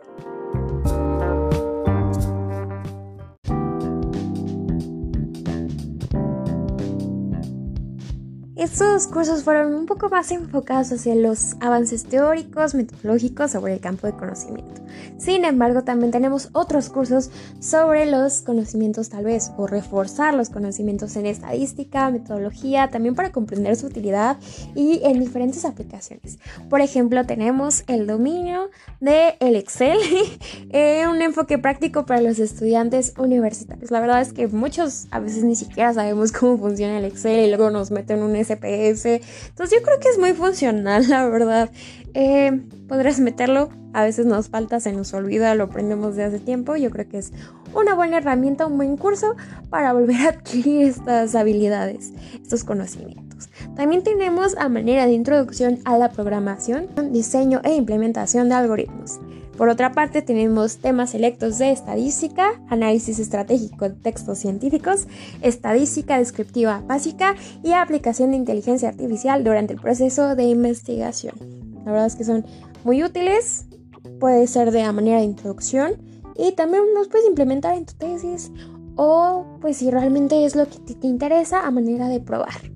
Estos 8.64 9.08
cursos 9.08 9.44
fueron 9.44 9.74
un 9.74 9.84
poco 9.84 10.08
más 10.08 10.30
enfocados 10.30 10.90
hacia 10.90 11.14
los 11.14 11.54
avances 11.60 12.04
teóricos, 12.04 12.74
metodológicos 12.74 13.50
sobre 13.50 13.74
el 13.74 13.80
campo 13.80 14.06
de 14.06 14.14
conocimiento. 14.14 14.80
Sin 15.18 15.44
embargo, 15.44 15.84
también 15.84 16.10
tenemos 16.10 16.48
otros 16.52 16.88
cursos 16.88 17.30
sobre 17.60 18.06
los 18.06 18.40
conocimientos 18.40 19.10
tal 19.10 19.24
vez 19.24 19.52
o 19.58 19.66
reforzar 19.66 20.32
los 20.32 20.48
conocimientos 20.48 21.14
en 21.16 21.26
estadística, 21.26 22.10
metodología, 22.10 22.88
también 22.88 23.14
para 23.14 23.32
comprender 23.32 23.76
su 23.76 23.86
utilidad 23.86 24.38
y 24.74 25.02
en 25.04 25.20
diferentes 25.20 25.66
aplicaciones. 25.66 26.38
Por 26.70 26.80
ejemplo, 26.80 27.26
tenemos 27.26 27.84
el 27.86 28.06
dominio 28.06 28.70
de 29.00 29.36
el 29.40 29.56
Excel, 29.56 29.98
eh, 30.70 31.06
un 31.06 31.20
enfoque 31.20 31.58
práctico 31.58 32.06
para 32.06 32.22
los 32.22 32.38
estudiantes 32.38 33.12
universitarios. 33.18 33.90
La 33.90 34.00
verdad 34.00 34.22
es 34.22 34.32
que 34.32 34.46
muchos 34.48 35.06
a 35.10 35.20
veces 35.20 35.44
ni 35.44 35.54
siquiera 35.54 35.92
sabemos 35.92 36.32
cómo 36.32 36.56
funciona 36.56 36.96
el 36.96 37.04
Excel 37.04 37.44
y 37.44 37.48
luego 37.48 37.70
nos 37.70 37.90
meten 37.90 38.22
un 38.22 38.36
entonces 38.62 39.78
yo 39.78 39.84
creo 39.84 40.00
que 40.00 40.08
es 40.08 40.18
muy 40.18 40.32
funcional, 40.32 41.06
la 41.08 41.28
verdad. 41.28 41.70
Eh, 42.14 42.62
podrás 42.88 43.18
meterlo, 43.18 43.70
a 43.92 44.04
veces 44.04 44.26
nos 44.26 44.48
falta, 44.48 44.78
se 44.80 44.92
nos 44.92 45.12
olvida, 45.14 45.54
lo 45.54 45.64
aprendemos 45.64 46.16
de 46.16 46.24
hace 46.24 46.38
tiempo. 46.38 46.76
Yo 46.76 46.90
creo 46.90 47.08
que 47.08 47.18
es 47.18 47.32
una 47.74 47.94
buena 47.94 48.18
herramienta, 48.18 48.66
un 48.66 48.76
buen 48.76 48.96
curso 48.96 49.34
para 49.70 49.92
volver 49.92 50.16
a 50.20 50.28
adquirir 50.30 50.82
estas 50.82 51.34
habilidades, 51.34 52.12
estos 52.40 52.64
conocimientos. 52.64 53.48
También 53.76 54.02
tenemos 54.02 54.56
a 54.56 54.68
manera 54.68 55.06
de 55.06 55.12
introducción 55.12 55.78
a 55.84 55.98
la 55.98 56.10
programación, 56.10 56.88
diseño 57.10 57.60
e 57.64 57.74
implementación 57.74 58.48
de 58.48 58.54
algoritmos. 58.54 59.20
Por 59.56 59.68
otra 59.68 59.92
parte, 59.92 60.20
tenemos 60.20 60.78
temas 60.78 61.10
selectos 61.10 61.58
de 61.58 61.70
estadística, 61.70 62.60
análisis 62.68 63.20
estratégico 63.20 63.88
de 63.88 63.94
textos 63.94 64.38
científicos, 64.38 65.06
estadística 65.42 66.18
descriptiva 66.18 66.82
básica 66.86 67.36
y 67.62 67.72
aplicación 67.72 68.32
de 68.32 68.36
inteligencia 68.36 68.88
artificial 68.88 69.44
durante 69.44 69.72
el 69.72 69.80
proceso 69.80 70.34
de 70.34 70.44
investigación. 70.44 71.34
La 71.84 71.92
verdad 71.92 72.06
es 72.06 72.16
que 72.16 72.24
son 72.24 72.44
muy 72.82 73.04
útiles, 73.04 73.66
puede 74.18 74.46
ser 74.48 74.72
de 74.72 74.90
manera 74.92 75.18
de 75.18 75.24
introducción 75.24 75.92
y 76.36 76.52
también 76.52 76.82
los 76.94 77.06
puedes 77.08 77.26
implementar 77.26 77.76
en 77.76 77.86
tu 77.86 77.94
tesis 77.94 78.50
o 78.96 79.46
pues 79.60 79.76
si 79.76 79.90
realmente 79.90 80.44
es 80.44 80.56
lo 80.56 80.66
que 80.66 80.78
te 80.78 81.06
interesa 81.06 81.66
a 81.66 81.70
manera 81.70 82.08
de 82.08 82.20
probar. 82.20 82.73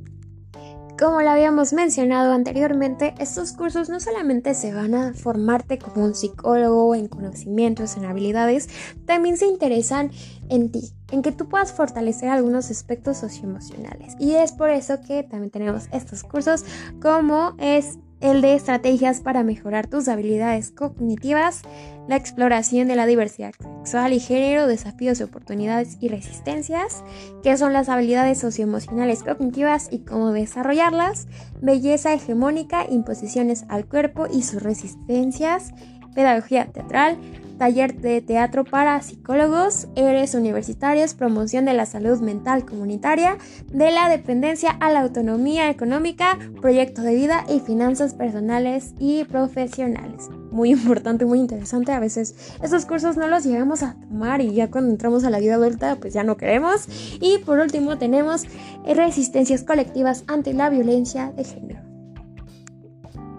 Como 0.99 1.23
lo 1.23 1.31
habíamos 1.31 1.73
mencionado 1.73 2.33
anteriormente, 2.33 3.15
estos 3.21 3.53
cursos 3.53 3.89
no 3.89 4.01
solamente 4.01 4.53
se 4.55 4.75
van 4.75 4.97
a 4.97 5.15
formarte 5.15 5.79
como 5.79 6.05
un 6.05 6.17
psicólogo 6.17 6.93
en 6.97 7.07
conocimientos, 7.07 7.97
en 7.97 8.05
habilidades, 8.05 8.69
también 9.07 9.37
se 9.37 9.47
interesan 9.47 10.11
en 10.49 10.73
ti, 10.73 10.91
en 11.13 11.23
que 11.23 11.31
tú 11.31 11.49
puedas 11.49 11.73
fortalecer 11.73 12.31
algunos 12.31 12.73
aspectos 12.73 13.19
socioemocionales. 13.19 14.17
Y 14.19 14.35
es 14.35 14.51
por 14.51 14.71
eso 14.71 15.01
que 15.01 15.23
también 15.23 15.53
tenemos 15.53 15.87
estos 15.93 16.25
cursos 16.25 16.65
como 17.01 17.55
es 17.59 17.99
el 18.21 18.41
de 18.41 18.55
estrategias 18.55 19.21
para 19.21 19.43
mejorar 19.43 19.87
tus 19.87 20.09
habilidades 20.09 20.71
cognitivas, 20.71 21.63
la 22.09 22.17
exploración 22.17 22.89
de 22.89 22.97
la 22.97 23.07
diversidad 23.07 23.53
sexual 23.85 24.13
y 24.13 24.21
género, 24.21 24.67
desafíos, 24.67 25.21
oportunidades 25.21 25.99
y 26.01 26.09
resistencias, 26.09 27.05
que 27.43 27.57
son 27.57 27.73
las 27.73 27.89
habilidades 27.89 28.39
socioemocionales 28.39 29.23
cognitivas 29.23 29.89
y 29.91 30.01
cómo 30.01 30.33
desarrollarlas, 30.33 31.29
belleza 31.61 32.13
hegemónica, 32.13 32.87
imposiciones 32.89 33.65
al 33.69 33.87
cuerpo 33.87 34.27
y 34.27 34.43
sus 34.43 34.63
resistencias, 34.63 35.73
pedagogía 36.19 36.67
teatral, 36.73 37.17
taller 37.59 37.95
de 38.01 38.21
teatro 38.21 38.65
para 38.65 39.01
psicólogos, 39.01 39.87
eres 39.95 40.35
universitarios, 40.35 41.15
promoción 41.15 41.65
de 41.65 41.75
la 41.75 41.87
salud 41.87 42.19
mental 42.19 42.65
comunitaria, 42.65 43.39
de 43.69 43.93
la 43.93 44.09
dependencia 44.09 44.71
a 44.81 44.91
la 44.91 45.03
autonomía 45.03 45.71
económica, 45.71 46.37
proyecto 46.61 47.03
de 47.03 47.15
vida 47.15 47.45
y 47.49 47.61
finanzas 47.61 48.15
personales 48.15 48.95
y 48.99 49.23
profesionales. 49.27 50.29
Muy 50.51 50.73
importante, 50.73 51.25
muy 51.25 51.39
interesante. 51.39 51.93
A 51.93 52.01
veces 52.01 52.35
estos 52.61 52.85
cursos 52.85 53.17
no 53.17 53.29
los 53.29 53.45
llegamos 53.45 53.85
a 53.85 53.95
tomar 53.95 54.41
y 54.41 54.53
ya 54.55 54.73
cuando 54.73 54.91
entramos 54.91 55.23
a 55.23 55.31
la 55.31 55.39
vida 55.39 55.55
adulta 55.55 55.95
pues 56.01 56.15
ya 56.15 56.25
no 56.25 56.37
queremos. 56.37 56.89
Y 57.21 57.39
por 57.47 57.61
último 57.61 57.97
tenemos 57.97 58.43
resistencias 58.85 59.63
colectivas 59.63 60.25
ante 60.27 60.53
la 60.53 60.69
violencia 60.69 61.31
de 61.31 61.45
género. 61.45 61.88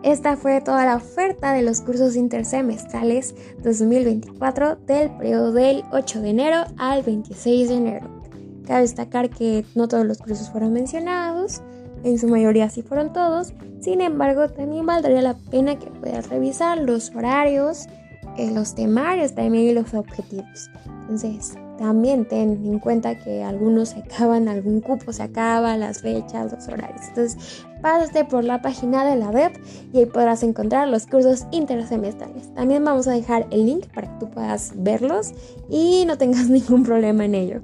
Esta 0.04 0.38
fue 0.38 0.62
toda 0.62 0.86
la 0.86 0.96
oferta 0.96 1.52
de 1.52 1.62
los 1.62 1.82
cursos 1.82 2.16
intersemestrales 2.16 3.36
2024 3.64 4.78
del 4.78 5.10
periodo 5.12 5.52
del 5.52 5.84
8 5.92 6.22
de 6.22 6.30
enero 6.30 6.64
al 6.78 7.04
26 7.04 7.68
de 7.68 7.76
enero. 7.76 8.08
Cabe 8.66 8.82
destacar 8.82 9.30
que 9.30 9.66
no 9.76 9.90
todos 9.90 10.06
los 10.06 10.20
cursos 10.20 10.50
fueron 10.52 10.72
mencionados, 10.72 11.62
en 12.04 12.18
su 12.18 12.30
mayoría 12.30 12.70
sí 12.70 12.82
fueron 12.82 13.12
todos, 13.12 13.54
sin 13.82 14.00
embargo 14.00 14.48
también 14.50 14.86
valdría 14.86 15.22
la 15.22 15.34
pena 15.34 15.78
que 15.78 15.88
puedas 15.88 16.30
revisar 16.30 16.78
los 16.78 17.14
horarios, 17.14 17.88
eh, 18.38 18.52
los 18.52 18.76
temarios 18.76 19.36
también 19.36 19.66
y 19.66 19.74
los 19.74 19.94
objetivos. 19.94 20.70
Entonces, 21.02 21.56
también 21.78 22.26
ten 22.26 22.66
en 22.66 22.80
cuenta 22.80 23.18
que 23.18 23.44
algunos 23.44 23.90
se 23.90 24.00
acaban, 24.00 24.48
algún 24.48 24.80
cupo 24.80 25.12
se 25.12 25.24
acaba, 25.24 25.76
las 25.76 26.02
fechas, 26.02 26.54
los 26.54 26.68
horarios. 26.68 27.02
Entonces, 27.10 27.66
pásate 27.82 28.26
por 28.26 28.44
la 28.44 28.62
página 28.62 29.06
de 29.06 29.16
la 29.16 29.30
web 29.30 29.52
y 29.94 30.00
ahí 30.00 30.06
podrás 30.06 30.44
encontrar 30.44 30.88
los 30.88 31.06
cursos 31.06 31.46
intersemestrales. 31.52 32.54
También 32.54 32.84
vamos 32.84 33.08
a 33.08 33.12
dejar 33.12 33.48
el 33.52 33.66
link 33.66 33.88
para 33.94 34.08
que 34.08 34.20
tú 34.20 34.30
puedas 34.30 34.74
verlos 34.76 35.34
y 35.70 36.06
no 36.06 36.18
tengas 36.18 36.50
ningún 36.50 36.84
problema 36.84 37.26
en 37.26 37.36
ello. 37.36 37.62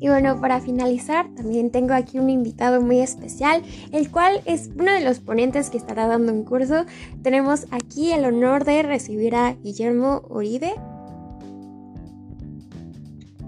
Y 0.00 0.08
bueno, 0.08 0.40
para 0.40 0.60
finalizar, 0.60 1.28
también 1.34 1.70
tengo 1.70 1.92
aquí 1.92 2.18
un 2.18 2.30
invitado 2.30 2.80
muy 2.80 3.00
especial, 3.00 3.62
el 3.92 4.10
cual 4.10 4.40
es 4.44 4.70
uno 4.78 4.92
de 4.92 5.00
los 5.00 5.18
ponentes 5.18 5.70
que 5.70 5.76
estará 5.76 6.06
dando 6.06 6.32
un 6.32 6.44
curso. 6.44 6.86
Tenemos 7.22 7.66
aquí 7.72 8.12
el 8.12 8.24
honor 8.24 8.64
de 8.64 8.82
recibir 8.84 9.34
a 9.34 9.54
Guillermo 9.54 10.22
Uribe. 10.30 10.72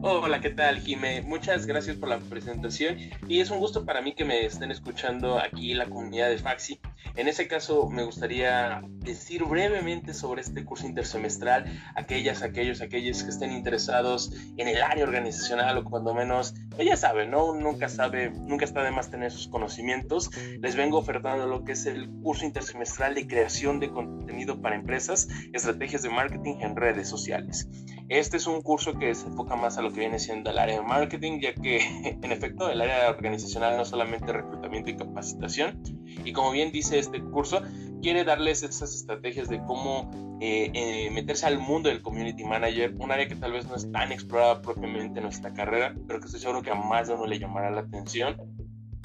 Hola, 0.03 0.41
¿qué 0.41 0.49
tal, 0.49 0.81
Jime? 0.81 1.21
Muchas 1.21 1.67
gracias 1.67 1.95
por 1.95 2.09
la 2.09 2.17
presentación 2.19 2.97
y 3.29 3.41
es 3.41 3.51
un 3.51 3.59
gusto 3.59 3.85
para 3.85 4.01
mí 4.01 4.15
que 4.15 4.25
me 4.25 4.47
estén 4.47 4.71
escuchando 4.71 5.39
aquí 5.39 5.75
la 5.75 5.91
comunidad 5.91 6.31
de 6.31 6.39
Faxi. 6.39 6.81
En 7.17 7.29
ese 7.29 7.47
caso, 7.47 7.91
me 7.91 8.05
gustaría 8.05 8.81
decir 8.89 9.45
brevemente 9.45 10.15
sobre 10.15 10.41
este 10.41 10.65
curso 10.65 10.87
intersemestral, 10.87 11.67
aquellas, 11.97 12.43
aquellos, 12.43 12.81
aquellos 12.81 13.23
que 13.23 13.29
estén 13.29 13.53
interesados 13.53 14.33
en 14.57 14.69
el 14.69 14.81
área 14.81 15.05
organizacional 15.05 15.77
o 15.77 15.85
cuando 15.85 16.15
menos, 16.15 16.55
pues 16.71 16.89
ya 16.89 16.97
saben, 16.97 17.31
¿no? 17.31 17.55
Nunca 17.55 17.91
sabe, 17.91 18.31
nunca 18.31 18.65
está 18.65 18.83
de 18.83 18.93
más 18.93 19.11
tener 19.11 19.31
sus 19.31 19.49
conocimientos. 19.49 20.31
Les 20.61 20.77
vengo 20.77 20.97
ofertando 20.97 21.47
lo 21.47 21.63
que 21.63 21.73
es 21.73 21.85
el 21.85 22.09
curso 22.23 22.47
intersemestral 22.47 23.15
de 23.15 23.27
creación 23.27 23.81
de 23.81 23.91
contenido 23.91 24.63
para 24.63 24.77
empresas, 24.77 25.29
estrategias 25.53 26.03
de 26.03 26.09
marketing 26.09 26.61
en 26.61 26.75
redes 26.75 27.07
sociales. 27.07 27.69
Este 28.09 28.39
es 28.39 28.47
un 28.47 28.63
curso 28.63 28.99
que 28.99 29.15
se 29.15 29.29
enfoca 29.29 29.55
más 29.55 29.79
a 29.79 29.83
lo 29.91 29.95
que 29.95 30.01
viene 30.01 30.21
siendo 30.21 30.51
el 30.51 30.59
área 30.59 30.77
de 30.77 30.83
marketing, 30.83 31.41
ya 31.41 31.53
que 31.53 31.79
en 32.23 32.33
efecto 32.33 32.71
el 32.71 32.81
área 32.81 33.11
organizacional 33.11 33.77
no 33.77 33.85
solamente 33.85 34.33
reclutamiento 34.33 34.91
y 34.91 34.97
capacitación, 34.97 35.83
y 36.25 36.33
como 36.33 36.53
bien 36.53 36.71
dice 36.71 36.99
este 36.99 37.21
curso, 37.21 37.61
quiere 38.01 38.25
darles 38.25 38.63
esas 38.63 38.95
estrategias 38.95 39.49
de 39.49 39.59
cómo 39.65 40.39
eh, 40.41 40.71
eh, 40.73 41.11
meterse 41.11 41.47
al 41.47 41.59
mundo 41.59 41.89
del 41.89 42.03
community 42.03 42.45
manager, 42.45 42.95
un 42.99 43.11
área 43.11 43.27
que 43.27 43.35
tal 43.37 43.53
vez 43.53 43.67
no 43.67 43.75
es 43.75 43.91
tan 43.91 44.13
explorada 44.13 44.63
propiamente 44.63 45.19
en 45.19 45.25
nuestra 45.25 45.53
carrera, 45.53 45.95
pero 46.07 46.21
que 46.21 46.27
estoy 46.27 46.41
seguro 46.41 46.63
que 46.63 46.71
a 46.71 46.75
más 46.77 47.09
de 47.09 47.15
uno 47.15 47.27
le 47.27 47.39
llamará 47.39 47.71
la 47.71 47.81
atención, 47.81 48.37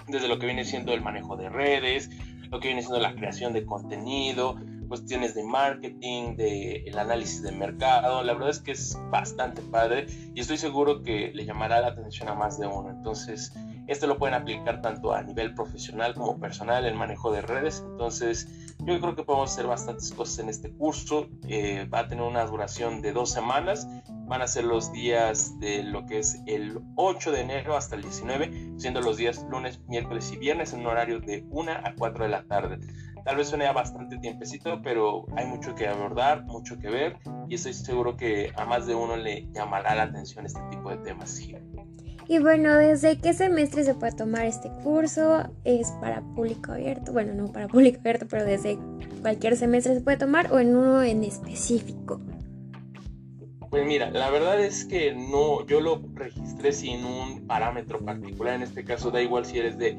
desde 0.07 0.27
lo 0.27 0.37
que 0.37 0.45
viene 0.45 0.65
siendo 0.65 0.93
el 0.93 1.01
manejo 1.01 1.35
de 1.35 1.49
redes, 1.49 2.11
lo 2.51 2.59
que 2.59 2.67
viene 2.67 2.83
siendo 2.83 2.99
la 2.99 3.15
creación 3.15 3.53
de 3.53 3.65
contenido, 3.65 4.55
cuestiones 4.87 5.35
de 5.35 5.43
marketing, 5.43 6.35
de 6.35 6.83
el 6.85 6.97
análisis 6.97 7.41
de 7.41 7.51
mercado. 7.51 8.23
La 8.23 8.33
verdad 8.33 8.49
es 8.49 8.59
que 8.59 8.71
es 8.71 8.97
bastante 9.09 9.61
padre 9.61 10.07
y 10.33 10.39
estoy 10.39 10.57
seguro 10.57 11.01
que 11.03 11.31
le 11.33 11.45
llamará 11.45 11.81
la 11.81 11.87
atención 11.87 12.29
a 12.29 12.33
más 12.33 12.59
de 12.59 12.67
uno. 12.67 12.89
Entonces, 12.89 13.53
esto 13.87 14.07
lo 14.07 14.17
pueden 14.17 14.33
aplicar 14.33 14.81
tanto 14.81 15.13
a 15.13 15.21
nivel 15.21 15.53
profesional 15.53 16.15
como 16.15 16.39
personal, 16.39 16.85
el 16.85 16.95
manejo 16.95 17.31
de 17.31 17.41
redes. 17.41 17.83
Entonces, 17.85 18.73
yo 18.79 18.99
creo 18.99 19.15
que 19.15 19.23
podemos 19.23 19.51
hacer 19.51 19.67
bastantes 19.67 20.11
cosas 20.11 20.39
en 20.39 20.49
este 20.49 20.71
curso. 20.71 21.27
Eh, 21.47 21.87
va 21.93 21.99
a 21.99 22.07
tener 22.07 22.23
una 22.23 22.45
duración 22.45 23.01
de 23.01 23.13
dos 23.13 23.31
semanas. 23.31 23.87
Van 24.27 24.41
a 24.41 24.47
ser 24.47 24.63
los 24.63 24.91
días 24.91 25.59
de 25.59 25.83
lo 25.83 26.07
que 26.07 26.17
es 26.19 26.41
el 26.47 26.79
8 26.95 27.31
de 27.31 27.41
enero 27.41 27.77
hasta 27.77 27.95
el 27.95 28.01
19, 28.01 28.73
siendo 28.77 29.01
los 29.01 29.17
días 29.17 29.45
lunes, 29.49 29.79
miércoles 29.87 30.31
y 30.31 30.37
viernes 30.37 30.73
en 30.73 30.79
un 30.79 30.87
horario 30.87 31.19
de 31.19 31.45
1 31.51 31.71
a 31.71 31.93
4 31.95 32.23
de 32.23 32.29
la 32.29 32.43
tarde. 32.43 32.79
Tal 33.25 33.37
vez 33.37 33.47
suene 33.47 33.65
a 33.65 33.73
bastante 33.73 34.19
tiempecito, 34.19 34.83
pero 34.83 35.25
hay 35.35 35.47
mucho 35.47 35.73
que 35.73 35.87
abordar, 35.87 36.43
mucho 36.45 36.77
que 36.77 36.91
ver 36.91 37.17
y 37.49 37.55
estoy 37.55 37.73
seguro 37.73 38.15
que 38.15 38.53
a 38.55 38.65
más 38.65 38.85
de 38.85 38.93
uno 38.93 39.17
le 39.17 39.47
llamará 39.51 39.95
la 39.95 40.03
atención 40.03 40.45
este 40.45 40.61
tipo 40.69 40.91
de 40.91 40.97
temas. 40.97 41.41
Y 42.27 42.37
bueno, 42.37 42.75
¿desde 42.75 43.17
qué 43.17 43.33
semestre 43.33 43.83
se 43.83 43.95
puede 43.95 44.11
tomar 44.11 44.45
este 44.45 44.69
curso? 44.83 45.49
¿Es 45.63 45.91
para 46.01 46.21
público 46.21 46.73
abierto? 46.73 47.13
Bueno, 47.13 47.33
no 47.33 47.51
para 47.51 47.67
público 47.67 47.99
abierto, 47.99 48.27
pero 48.29 48.45
desde 48.45 48.77
cualquier 49.23 49.57
semestre 49.57 49.95
se 49.95 50.01
puede 50.01 50.17
tomar 50.17 50.53
o 50.53 50.59
en 50.59 50.75
uno 50.75 51.01
en 51.01 51.23
específico. 51.23 52.21
Pues 53.71 53.87
mira, 53.87 54.11
la 54.11 54.29
verdad 54.29 54.61
es 54.61 54.85
que 54.85 55.15
no, 55.15 55.65
yo 55.65 55.81
lo 55.81 55.99
registré 56.13 56.71
sin 56.71 57.03
un 57.03 57.47
parámetro 57.47 57.99
particular. 58.05 58.53
En 58.53 58.61
este 58.61 58.85
caso 58.85 59.09
da 59.09 59.19
igual 59.19 59.45
si 59.45 59.57
eres 59.57 59.79
de 59.79 59.97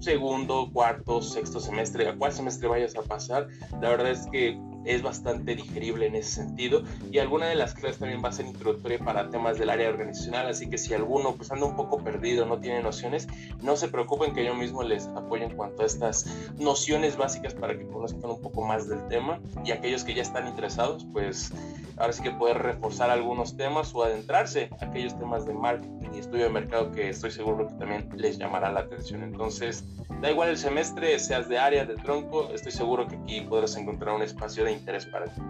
segundo, 0.00 0.70
cuarto, 0.72 1.22
sexto 1.22 1.60
semestre, 1.60 2.08
a 2.08 2.16
cuál 2.16 2.32
semestre 2.32 2.68
vayas 2.68 2.96
a 2.96 3.02
pasar, 3.02 3.48
la 3.80 3.90
verdad 3.90 4.10
es 4.10 4.26
que 4.32 4.58
es 4.84 5.02
bastante 5.02 5.54
digerible 5.54 6.06
en 6.06 6.14
ese 6.14 6.30
sentido 6.42 6.82
y 7.10 7.18
alguna 7.18 7.46
de 7.46 7.54
las 7.54 7.74
clases 7.74 7.98
también 7.98 8.22
va 8.24 8.30
a 8.30 8.32
ser 8.32 8.46
introductoria 8.46 8.98
para 8.98 9.30
temas 9.30 9.58
del 9.58 9.70
área 9.70 9.88
organizacional, 9.88 10.48
así 10.48 10.68
que 10.68 10.78
si 10.78 10.94
alguno 10.94 11.34
pues 11.34 11.50
anda 11.50 11.66
un 11.66 11.76
poco 11.76 12.02
perdido, 12.02 12.46
no 12.46 12.60
tiene 12.60 12.82
nociones, 12.82 13.28
no 13.62 13.76
se 13.76 13.88
preocupen 13.88 14.34
que 14.34 14.44
yo 14.44 14.54
mismo 14.54 14.82
les 14.82 15.06
apoyo 15.08 15.44
en 15.44 15.56
cuanto 15.56 15.82
a 15.82 15.86
estas 15.86 16.26
nociones 16.58 17.16
básicas 17.16 17.54
para 17.54 17.76
que 17.76 17.86
conozcan 17.86 18.30
un 18.30 18.40
poco 18.40 18.62
más 18.62 18.88
del 18.88 19.06
tema 19.08 19.40
y 19.64 19.72
aquellos 19.72 20.04
que 20.04 20.14
ya 20.14 20.22
están 20.22 20.46
interesados 20.46 21.06
pues 21.12 21.52
ahora 22.00 22.12
sí 22.12 22.22
que 22.22 22.30
poder 22.30 22.58
reforzar 22.58 23.10
algunos 23.10 23.56
temas 23.56 23.94
o 23.94 24.02
adentrarse 24.02 24.70
a 24.80 24.86
aquellos 24.86 25.16
temas 25.18 25.46
de 25.46 25.52
marketing 25.52 26.08
y 26.14 26.18
estudio 26.18 26.44
de 26.44 26.50
mercado 26.50 26.90
que 26.92 27.10
estoy 27.10 27.30
seguro 27.30 27.68
que 27.68 27.74
también 27.74 28.08
les 28.16 28.38
llamará 28.38 28.72
la 28.72 28.80
atención. 28.80 29.22
Entonces, 29.22 29.84
da 30.20 30.30
igual 30.30 30.48
el 30.48 30.56
semestre, 30.56 31.18
seas 31.18 31.48
de 31.48 31.58
área, 31.58 31.84
de 31.84 31.94
tronco, 31.96 32.50
estoy 32.52 32.72
seguro 32.72 33.06
que 33.06 33.16
aquí 33.16 33.42
podrás 33.42 33.76
encontrar 33.76 34.14
un 34.14 34.22
espacio 34.22 34.64
de 34.64 34.69
interés 34.72 35.06
para 35.06 35.26
ti. 35.26 35.40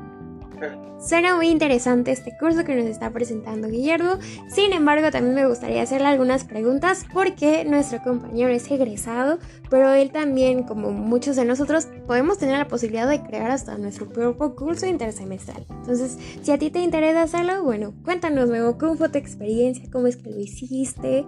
Suena 0.99 1.35
muy 1.35 1.49
interesante 1.49 2.11
este 2.11 2.37
curso 2.37 2.65
que 2.65 2.75
nos 2.75 2.85
está 2.85 3.11
presentando 3.11 3.69
Guillermo. 3.69 4.19
Sin 4.49 4.73
embargo, 4.73 5.11
también 5.11 5.35
me 5.35 5.47
gustaría 5.47 5.83
hacerle 5.83 6.09
algunas 6.09 6.45
preguntas 6.45 7.07
porque 7.13 7.65
nuestro 7.65 8.03
compañero 8.03 8.51
es 8.51 8.71
egresado, 8.71 9.39
pero 9.71 9.93
él 9.95 10.11
también, 10.11 10.65
como 10.65 10.91
muchos 10.91 11.37
de 11.37 11.47
nosotros, 11.47 11.89
podemos 12.07 12.37
tener 12.37 12.59
la 12.59 12.69
posibilidad 12.69 13.09
de 13.09 13.23
crear 13.23 13.51
hasta 13.51 13.79
nuestro 13.79 14.09
propio 14.11 14.55
curso 14.55 14.87
intersemestral. 14.87 15.65
Entonces, 15.71 16.19
si 16.43 16.53
a 16.53 16.59
ti 16.59 16.71
te 16.71 16.81
interesa 16.81 17.23
hacerlo, 17.23 17.65
bueno, 17.65 17.95
cuéntanos 18.05 18.49
luego 18.49 18.77
cómo 18.77 18.97
fue 18.97 19.09
tu 19.09 19.19
experiencia, 19.19 19.89
cómo 19.91 20.07
es 20.07 20.17
que 20.17 20.31
lo 20.31 20.39
hiciste. 20.39 21.25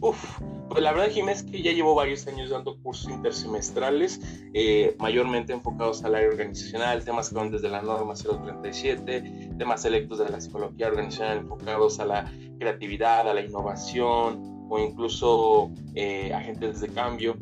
Uf, 0.00 0.40
pues 0.68 0.82
la 0.82 0.92
verdad, 0.92 1.10
Jiménez, 1.10 1.42
que 1.42 1.62
ya 1.62 1.72
llevo 1.72 1.94
varios 1.94 2.26
años 2.26 2.50
dando 2.50 2.76
cursos 2.82 3.10
intersemestrales, 3.10 4.20
eh, 4.54 4.94
mayormente 4.98 5.52
enfocados 5.52 6.04
al 6.04 6.14
área 6.14 6.28
organizacional, 6.28 7.04
temas 7.04 7.30
que 7.30 7.34
van 7.34 7.50
desde 7.50 7.68
la 7.68 7.82
norma 7.82 8.14
037, 8.14 9.50
temas 9.58 9.82
selectos 9.82 10.18
de 10.18 10.28
la 10.28 10.40
psicología 10.40 10.88
organizacional 10.88 11.38
enfocados 11.38 12.00
a 12.00 12.04
la 12.04 12.32
creatividad, 12.58 13.28
a 13.28 13.34
la 13.34 13.40
innovación 13.40 14.66
o 14.70 14.78
incluso 14.78 15.70
eh, 15.94 16.32
agentes 16.32 16.80
de 16.80 16.88
cambio. 16.88 17.36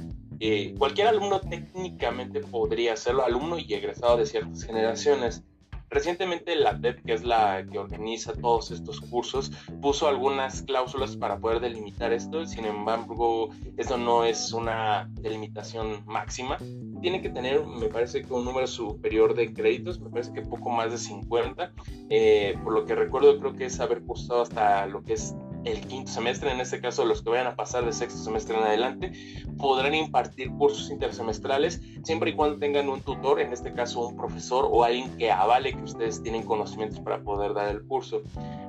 Cualquier 0.79 1.09
alumno 1.09 1.41
técnicamente 1.41 2.41
podría 2.41 2.93
hacerlo, 2.93 3.25
alumno 3.25 3.59
y 3.59 3.73
egresado 3.73 4.19
de 4.19 4.27
ciertas 4.27 4.65
generaciones. 4.65 5.43
Recientemente 5.89 6.57
la 6.57 6.81
TED, 6.81 6.97
que 7.05 7.13
es 7.13 7.25
la 7.25 7.65
que 7.71 7.79
organiza 7.79 8.33
todos 8.33 8.71
estos 8.71 9.01
cursos, 9.01 9.53
puso 9.81 10.09
algunas 10.09 10.63
cláusulas 10.63 11.17
para 11.17 11.39
poder 11.39 11.61
delimitar 11.61 12.13
esto, 12.13 12.45
sin 12.45 12.67
embargo, 12.67 13.51
esto 13.77 13.97
no 13.97 14.25
es 14.25 14.53
una 14.53 15.09
delimitación 15.21 16.03
máxima. 16.07 16.59
Tiene 17.01 17.21
que 17.23 17.31
tener, 17.31 17.65
me 17.65 17.89
parece 17.89 18.23
que 18.23 18.33
un 18.33 18.45
número 18.45 18.67
superior 18.67 19.35
de 19.35 19.53
créditos, 19.53 20.01
me 20.01 20.11
parece 20.11 20.33
que 20.33 20.43
poco 20.43 20.71
más 20.71 20.91
de 20.91 20.99
50. 20.99 21.73
Eh, 22.11 22.59
por 22.65 22.73
lo 22.73 22.85
que 22.85 22.95
recuerdo, 22.95 23.39
creo 23.39 23.55
que 23.55 23.67
es 23.67 23.79
haber 23.79 24.03
cursado 24.03 24.43
hasta 24.43 24.87
lo 24.87 25.03
que 25.05 25.15
es 25.15 25.35
el 25.67 25.81
quinto 25.87 26.11
semestre, 26.11 26.53
en 26.53 26.61
este 26.61 26.81
caso 26.81 27.05
los 27.05 27.23
que 27.23 27.31
vayan 27.31 27.49
a 27.49 27.57
pasar 27.57 27.85
de 27.85 27.93
sexto 27.93 28.19
semestre 28.23 28.57
en 28.57 28.63
adelante, 28.63 29.13
podrán 29.59 29.95
impartir 29.95 30.51
cursos 30.53 30.91
intersemestrales 30.91 31.81
siempre 32.05 32.31
y 32.31 32.35
cuando 32.35 32.59
tengan 32.59 32.89
un 32.89 33.01
tutor, 33.01 33.41
en 33.41 33.53
este 33.53 33.73
caso 33.73 34.09
un 34.09 34.17
profesor 34.17 34.69
o 34.71 34.85
alguien 34.85 35.17
que 35.19 35.31
avale 35.31 35.73
que 35.73 35.83
ustedes 35.83 36.23
tienen 36.23 36.45
conocimientos 36.45 37.01
para 37.01 37.21
poder 37.21 37.53
dar 37.53 37.69
el 37.69 37.83
curso. 37.83 38.23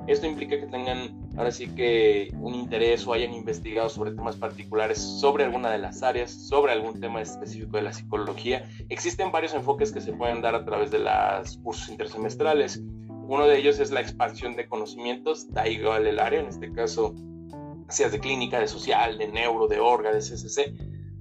Esto 0.06 0.26
implica 0.26 0.58
que 0.58 0.66
tengan 0.66 1.16
ahora 1.36 1.52
sí 1.52 1.68
que 1.68 2.32
un 2.40 2.54
interés 2.54 3.06
o 3.06 3.12
hayan 3.12 3.32
investigado 3.32 3.88
sobre 3.88 4.10
temas 4.10 4.36
particulares, 4.36 4.98
sobre 4.98 5.44
alguna 5.44 5.70
de 5.70 5.78
las 5.78 6.02
áreas, 6.02 6.30
sobre 6.32 6.72
algún 6.72 7.00
tema 7.00 7.20
específico 7.20 7.76
de 7.76 7.82
la 7.82 7.92
psicología. 7.92 8.68
Existen 8.88 9.30
varios 9.30 9.54
enfoques 9.54 9.92
que 9.92 10.00
se 10.00 10.12
pueden 10.12 10.42
dar 10.42 10.54
a 10.54 10.64
través 10.64 10.90
de 10.90 10.98
los 10.98 11.58
cursos 11.58 11.88
intersemestrales. 11.90 12.82
Uno 13.28 13.46
de 13.46 13.58
ellos 13.58 13.78
es 13.78 13.90
la 13.90 14.00
expansión 14.00 14.56
de 14.56 14.66
conocimientos, 14.66 15.52
da 15.52 15.68
igual 15.68 16.06
el 16.06 16.18
área, 16.18 16.40
en 16.40 16.46
este 16.46 16.72
caso, 16.72 17.14
seas 17.90 18.10
de 18.10 18.20
clínica, 18.20 18.58
de 18.58 18.66
social, 18.66 19.18
de 19.18 19.28
neuro, 19.28 19.68
de 19.68 19.78
orga, 19.78 20.12
de 20.12 20.20
CCC, 20.20 20.74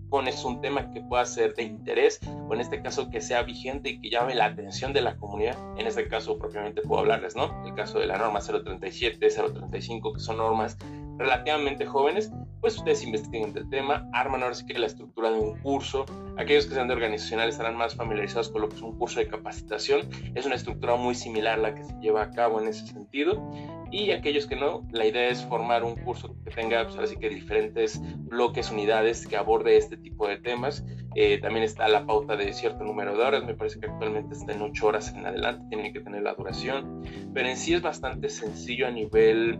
pones 0.09 0.45
un 0.45 0.61
tema 0.61 0.89
que 0.91 1.01
pueda 1.01 1.25
ser 1.25 1.53
de 1.55 1.63
interés 1.63 2.21
o 2.47 2.53
en 2.53 2.61
este 2.61 2.81
caso 2.81 3.09
que 3.09 3.19
sea 3.19 3.43
vigente 3.43 3.89
y 3.89 3.99
que 3.99 4.09
llame 4.09 4.35
la 4.35 4.45
atención 4.45 4.93
de 4.93 5.01
la 5.01 5.17
comunidad. 5.17 5.57
En 5.77 5.85
este 5.85 6.07
caso 6.07 6.39
propiamente 6.39 6.81
puedo 6.81 7.01
hablarles, 7.01 7.35
¿no? 7.35 7.65
El 7.65 7.73
caso 7.73 7.99
de 7.99 8.07
la 8.07 8.17
norma 8.17 8.39
037, 8.39 9.27
035, 9.29 10.13
que 10.13 10.19
son 10.21 10.37
normas 10.37 10.77
relativamente 11.17 11.85
jóvenes, 11.85 12.31
pues 12.61 12.77
ustedes 12.77 13.03
investiguen 13.03 13.55
el 13.55 13.69
tema, 13.69 14.09
arman 14.13 14.43
ahora 14.43 14.55
sí 14.55 14.65
que 14.65 14.77
la 14.77 14.87
estructura 14.87 15.31
de 15.31 15.39
un 15.39 15.57
curso. 15.59 16.05
Aquellos 16.37 16.65
que 16.65 16.73
sean 16.73 16.87
de 16.87 16.93
organizacional 16.95 17.49
estarán 17.49 17.77
más 17.77 17.95
familiarizados 17.95 18.49
con 18.49 18.61
lo 18.61 18.69
que 18.69 18.75
es 18.75 18.81
un 18.81 18.97
curso 18.97 19.19
de 19.19 19.27
capacitación. 19.27 20.01
Es 20.35 20.45
una 20.45 20.55
estructura 20.55 20.95
muy 20.95 21.15
similar 21.15 21.59
a 21.59 21.61
la 21.61 21.75
que 21.75 21.83
se 21.83 21.93
lleva 21.99 22.23
a 22.23 22.31
cabo 22.31 22.59
en 22.59 22.67
ese 22.67 22.87
sentido. 22.87 23.51
Y 23.91 24.11
aquellos 24.11 24.47
que 24.47 24.55
no, 24.55 24.85
la 24.91 25.05
idea 25.05 25.29
es 25.29 25.45
formar 25.45 25.83
un 25.83 25.95
curso 25.95 26.35
que 26.43 26.51
tenga, 26.51 26.83
pues 26.83 26.95
ahora 26.95 27.07
sí 27.07 27.15
que 27.17 27.29
diferentes 27.29 28.01
bloques, 28.25 28.69
unidades 28.69 29.25
que 29.25 29.37
aborde 29.37 29.77
este 29.77 29.95
tipo 29.95 30.27
de 30.27 30.37
temas. 30.37 30.83
Eh, 31.15 31.39
también 31.39 31.63
está 31.63 31.87
la 31.87 32.05
pauta 32.05 32.35
de 32.35 32.51
cierto 32.53 32.83
número 32.83 33.17
de 33.17 33.23
horas, 33.23 33.45
me 33.45 33.55
parece 33.55 33.79
que 33.79 33.87
actualmente 33.87 34.35
está 34.35 34.51
en 34.51 34.61
8 34.61 34.87
horas 34.87 35.13
en 35.15 35.25
adelante, 35.25 35.65
tiene 35.69 35.93
que 35.93 36.01
tener 36.01 36.21
la 36.21 36.33
duración. 36.33 37.01
Pero 37.33 37.47
en 37.47 37.55
sí 37.55 37.73
es 37.73 37.81
bastante 37.81 38.29
sencillo 38.29 38.87
a 38.87 38.91
nivel 38.91 39.57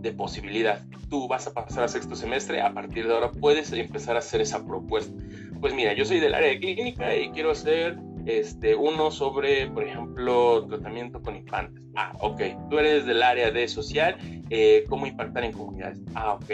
de 0.00 0.12
posibilidad. 0.12 0.82
Tú 1.08 1.28
vas 1.28 1.46
a 1.46 1.54
pasar 1.54 1.84
a 1.84 1.88
sexto 1.88 2.16
semestre, 2.16 2.60
a 2.60 2.72
partir 2.72 3.06
de 3.06 3.14
ahora 3.14 3.30
puedes 3.30 3.72
empezar 3.72 4.16
a 4.16 4.20
hacer 4.20 4.40
esa 4.40 4.64
propuesta. 4.64 5.12
Pues 5.60 5.74
mira, 5.74 5.92
yo 5.92 6.04
soy 6.04 6.20
del 6.20 6.34
área 6.34 6.48
de 6.48 6.58
clínica 6.58 7.14
y 7.16 7.30
quiero 7.30 7.50
hacer 7.50 7.98
este, 8.26 8.74
uno 8.74 9.10
sobre, 9.10 9.68
por 9.68 9.84
ejemplo, 9.84 10.66
tratamiento 10.66 11.20
con 11.22 11.36
infantes. 11.36 11.82
Ah, 11.96 12.12
ok. 12.20 12.40
Tú 12.70 12.78
eres 12.78 13.06
del 13.06 13.22
área 13.22 13.50
de 13.50 13.66
social, 13.66 14.16
eh, 14.48 14.84
cómo 14.88 15.06
impactar 15.06 15.44
en 15.44 15.52
comunidades. 15.52 16.00
Ah, 16.14 16.34
ok. 16.34 16.50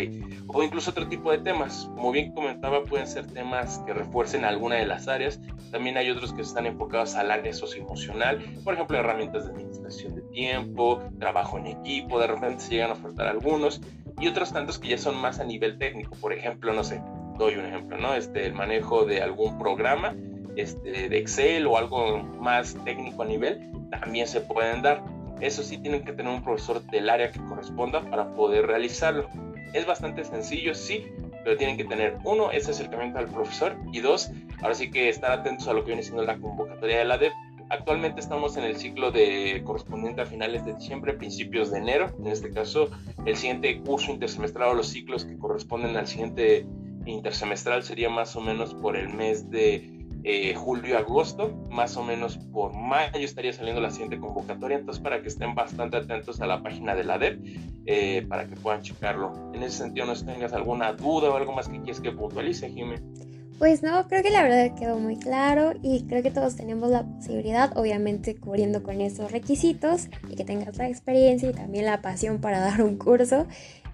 O 0.47 0.63
incluso 0.63 0.91
otro 0.91 1.07
tipo 1.09 1.31
de 1.31 1.39
temas. 1.39 1.91
Como 1.95 2.11
bien 2.13 2.33
comentaba, 2.33 2.85
pueden 2.85 3.07
ser 3.07 3.27
temas 3.27 3.79
que 3.87 3.93
refuercen 3.93 4.45
alguna 4.45 4.77
de 4.77 4.87
las 4.87 5.09
áreas. 5.09 5.41
También 5.71 5.97
hay 5.97 6.11
otros 6.11 6.33
que 6.33 6.43
están 6.43 6.67
enfocados 6.67 7.15
al 7.15 7.31
área 7.31 7.53
socioemocional. 7.53 8.43
Por 8.65 8.75
ejemplo, 8.75 8.99
herramientas 8.99 9.45
de 9.45 9.53
administración 9.53 10.15
de 10.15 10.23
tiempo, 10.23 11.03
trabajo 11.19 11.59
en 11.59 11.67
equipo. 11.67 12.19
De 12.19 12.27
repente 12.27 12.61
se 12.61 12.75
llegan 12.75 12.91
a 12.91 12.95
ofertar 12.95 13.27
algunos. 13.27 13.81
Y 14.19 14.29
otros 14.29 14.53
tantos 14.53 14.79
que 14.79 14.89
ya 14.89 14.99
son 14.99 15.17
más 15.17 15.41
a 15.41 15.45
nivel 15.45 15.77
técnico. 15.79 16.17
Por 16.17 16.33
ejemplo, 16.33 16.73
no 16.73 16.83
sé, 16.83 17.03
doy 17.39 17.57
un 17.57 17.67
ejemplo, 17.67 17.99
¿no? 17.99 18.15
Este, 18.15 18.47
el 18.47 18.55
manejo 18.55 19.05
de 19.05 19.21
algún 19.21 19.59
programa 19.59 20.15
este, 20.57 21.09
de 21.09 21.19
Excel 21.19 21.67
o 21.67 21.77
algo 21.77 22.23
más 22.41 22.77
técnico 22.85 23.23
a 23.23 23.27
nivel, 23.27 23.71
también 23.91 24.27
se 24.27 24.41
pueden 24.41 24.83
dar. 24.83 25.03
Eso 25.41 25.63
sí, 25.63 25.79
tienen 25.79 26.05
que 26.05 26.13
tener 26.13 26.33
un 26.33 26.43
profesor 26.43 26.83
del 26.87 27.11
área 27.11 27.31
que 27.31 27.41
corresponda 27.41 28.01
para 28.01 28.35
poder 28.35 28.67
realizarlo. 28.67 29.29
Es 29.75 29.87
bastante 29.87 30.25
sencillo, 30.25 30.75
sí, 30.75 31.07
pero 31.45 31.57
tienen 31.57 31.77
que 31.77 31.85
tener, 31.85 32.17
uno, 32.25 32.51
ese 32.51 32.71
acercamiento 32.71 33.19
al 33.19 33.29
profesor 33.29 33.77
y 33.93 34.01
dos, 34.01 34.31
ahora 34.63 34.75
sí 34.75 34.91
que 34.91 35.09
estar 35.09 35.31
atentos 35.31 35.69
a 35.69 35.75
lo 35.75 35.83
que 35.83 35.89
viene 35.89 36.03
siendo 36.03 36.25
la 36.25 36.39
convocatoria 36.39 36.99
de 36.99 37.05
la 37.05 37.19
DEP. 37.19 37.33
Actualmente 37.69 38.21
estamos 38.21 38.57
en 38.57 38.65
el 38.65 38.77
ciclo 38.77 39.11
de 39.11 39.61
correspondiente 39.65 40.23
a 40.23 40.27
finales 40.27 40.65
de 40.65 40.75
diciembre, 40.75 41.13
principios 41.15 41.71
de 41.71 41.79
enero. 41.79 42.15
En 42.19 42.29
este 42.29 42.51
caso, 42.51 42.89
el 43.27 43.37
siguiente 43.37 43.81
curso 43.83 44.11
intersemestral 44.11 44.71
o 44.71 44.75
los 44.75 44.89
ciclos 44.89 45.25
que 45.25 45.37
corresponden 45.37 45.97
al 45.97 46.07
siguiente 46.07 46.67
intersemestral 47.05 47.83
sería 47.83 48.09
más 48.09 48.35
o 48.37 48.41
menos 48.41 48.75
por 48.75 48.97
el 48.97 49.09
mes 49.09 49.51
de 49.51 49.96
eh, 50.29 50.57
julio-agosto, 50.57 51.55
más 51.71 51.97
o 51.97 52.03
menos 52.03 52.37
por 52.37 52.75
mayo 52.75 53.25
estaría 53.25 53.53
saliendo 53.53 53.81
la 53.81 53.93
siguiente 53.93 54.19
convocatoria, 54.19 54.77
entonces 54.77 55.01
para 55.01 55.23
que 55.23 55.29
estén 55.29 55.55
bastante 55.55 55.99
atentos 55.99 56.41
a 56.41 56.47
la 56.49 56.65
página 56.65 56.97
de 56.97 57.05
la 57.05 57.17
DEP, 57.17 57.39
eh, 57.87 58.27
para 58.29 58.49
que 58.49 58.57
puedan 58.57 58.83
checarlo. 58.83 59.53
En 59.55 59.63
ese 59.63 59.79
sentido, 59.79 60.05
no 60.05 60.15
tengas 60.17 60.53
alguna 60.53 60.93
duda 60.95 61.31
o 61.31 61.37
algo 61.37 61.53
más 61.53 61.69
que 61.69 61.81
quieras 61.81 62.01
que 62.01 62.11
puntualice, 62.11 62.69
Jimé. 62.69 62.97
Pues 63.61 63.85
no, 63.85 64.09
creo 64.09 64.25
que 64.25 64.31
la 64.31 64.43
verdad 64.43 64.77
quedó 64.77 64.99
muy 64.99 65.17
claro 65.17 65.75
y 65.81 66.03
creo 66.09 66.25
que 66.25 66.33
todos 66.33 66.57
tenemos 66.57 66.91
la 66.91 67.05
posibilidad, 67.05 67.79
obviamente 67.79 68.35
cubriendo 68.35 68.83
con 68.83 69.01
esos 69.01 69.31
requisitos 69.31 70.09
y 70.29 70.35
que 70.35 70.45
tengas 70.45 70.77
la 70.77 70.89
experiencia 70.89 71.49
y 71.49 71.53
también 71.53 71.85
la 71.87 72.03
pasión 72.03 72.41
para 72.41 72.59
dar 72.69 72.83
un 72.83 72.99
curso. 72.99 73.47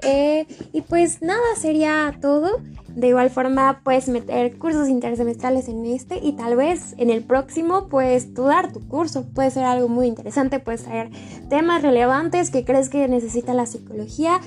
Eh, 0.03 0.47
y 0.73 0.83
pues 0.83 1.23
nada, 1.23 1.43
sería 1.57 2.17
todo. 2.21 2.61
De 2.95 3.09
igual 3.09 3.31
forma, 3.31 3.81
puedes 3.85 4.09
meter 4.09 4.59
cursos 4.59 4.89
intersemestrales 4.89 5.69
en 5.69 5.87
este 5.87 6.19
y 6.19 6.33
tal 6.33 6.57
vez 6.57 6.95
en 6.99 7.09
el 7.09 7.23
próximo 7.23 7.89
puedes 7.89 8.35
tú 8.35 8.45
dar 8.45 8.71
tu 8.71 8.87
curso. 8.87 9.25
Puede 9.35 9.51
ser 9.51 9.65
algo 9.65 9.89
muy 9.89 10.07
interesante, 10.07 10.61
puedes 10.61 10.85
traer 10.85 11.11
temas 11.49 11.83
relevantes 11.83 12.51
que 12.51 12.65
crees 12.65 12.91
que 12.91 13.09
necesita 13.09 13.55
la 13.55 13.65
psicología. 13.65 14.41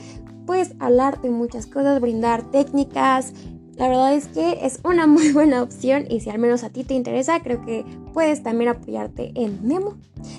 Puedes 0.46 0.76
hablar 0.80 1.22
de 1.22 1.32
muchas 1.32 1.66
cosas, 1.66 2.00
brindar 2.00 2.44
técnicas. 2.52 3.34
La 3.78 3.88
verdad 3.88 4.14
es 4.14 4.28
que 4.28 4.60
es 4.62 4.80
una 4.84 5.08
muy 5.08 5.32
buena 5.32 5.64
opción 5.64 6.06
y 6.08 6.20
si 6.20 6.30
al 6.30 6.38
menos 6.38 6.64
a 6.64 6.70
ti 6.70 6.84
te 6.84 6.94
interesa, 6.94 7.40
creo 7.40 7.66
que 7.66 7.84
puedes 8.14 8.44
también 8.44 8.70
apoyarte 8.70 9.32
en 9.34 9.68
Memo. 9.68 9.96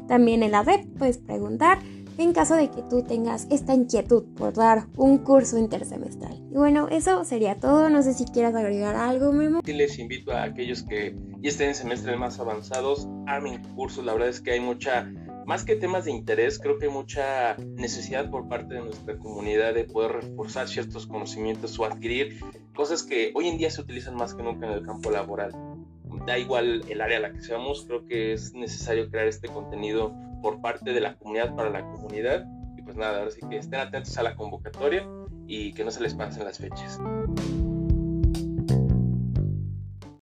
También 0.07 0.45
en 0.45 0.53
la 0.53 0.63
red 0.63 0.87
puedes 0.97 1.19
preguntar 1.19 1.79
en 2.19 2.33
caso 2.33 2.55
de 2.55 2.71
que 2.71 2.83
tú 2.83 3.03
tengas 3.03 3.47
esta 3.51 3.75
inquietud 3.75 4.25
por 4.37 4.55
dar 4.55 4.87
un 4.97 5.19
curso 5.19 5.59
intersemestral. 5.59 6.37
Y 6.51 6.55
bueno, 6.55 6.89
eso 6.89 7.25
sería 7.25 7.57
todo. 7.57 7.91
No 7.91 8.03
sé 8.03 8.15
si 8.15 8.25
quieras 8.25 8.55
agregar 8.55 8.97
algo, 8.97 9.33
Memo. 9.33 9.61
Sí, 9.65 9.73
les 9.73 9.99
invito 9.99 10.33
a 10.33 10.45
aquellos 10.45 10.83
que 10.83 11.15
ya 11.41 11.51
estén 11.51 11.69
en 11.69 11.75
semestres 11.75 12.19
más 12.19 12.41
avanzados, 12.41 13.09
armen 13.27 13.63
cursos. 13.75 14.05
La 14.05 14.13
verdad 14.15 14.29
es 14.29 14.41
que 14.41 14.53
hay 14.53 14.61
mucha, 14.61 15.11
más 15.45 15.65
que 15.65 15.77
temas 15.77 16.07
de 16.07 16.13
interés, 16.13 16.59
creo 16.59 16.79
que 16.79 16.87
hay 16.87 16.93
mucha 16.93 17.57
necesidad 17.59 18.31
por 18.31 18.49
parte 18.49 18.75
de 18.75 18.81
nuestra 18.81 19.19
comunidad 19.19 19.75
de 19.75 19.85
poder 19.85 20.13
reforzar 20.13 20.69
ciertos 20.69 21.07
conocimientos 21.07 21.79
o 21.79 21.85
adquirir 21.85 22.41
cosas 22.75 23.03
que 23.03 23.33
hoy 23.35 23.49
en 23.49 23.59
día 23.59 23.71
se 23.71 23.81
utilizan 23.81 24.17
más 24.17 24.35
que 24.35 24.43
nunca 24.43 24.67
en 24.67 24.73
el 24.73 24.83
campo 24.83 25.11
laboral. 25.11 25.53
Da 26.27 26.39
igual 26.39 26.83
el 26.89 27.01
área 27.01 27.19
a 27.19 27.21
la 27.21 27.33
que 27.33 27.41
seamos, 27.43 27.85
creo 27.87 28.07
que 28.07 28.33
es 28.33 28.55
necesario 28.55 29.11
crear 29.11 29.29
este 29.29 29.49
contenido 29.49 30.15
por 30.43 30.61
parte 30.61 30.93
de 30.93 31.01
la 31.01 31.15
comunidad 31.15 31.55
para 31.55 31.71
la 31.71 31.83
comunidad. 31.83 32.47
Y 32.77 32.83
pues 32.83 32.97
nada, 32.97 33.19
ahora 33.19 33.31
sí 33.31 33.41
que 33.49 33.59
estén 33.59 33.81
atentos 33.81 34.17
a 34.19 34.23
la 34.23 34.35
convocatoria 34.37 35.07
y 35.47 35.73
que 35.73 35.85
no 35.85 35.91
se 35.91 36.01
les 36.01 36.15
pasen 36.15 36.45
las 36.45 36.59
fechas. 36.59 37.01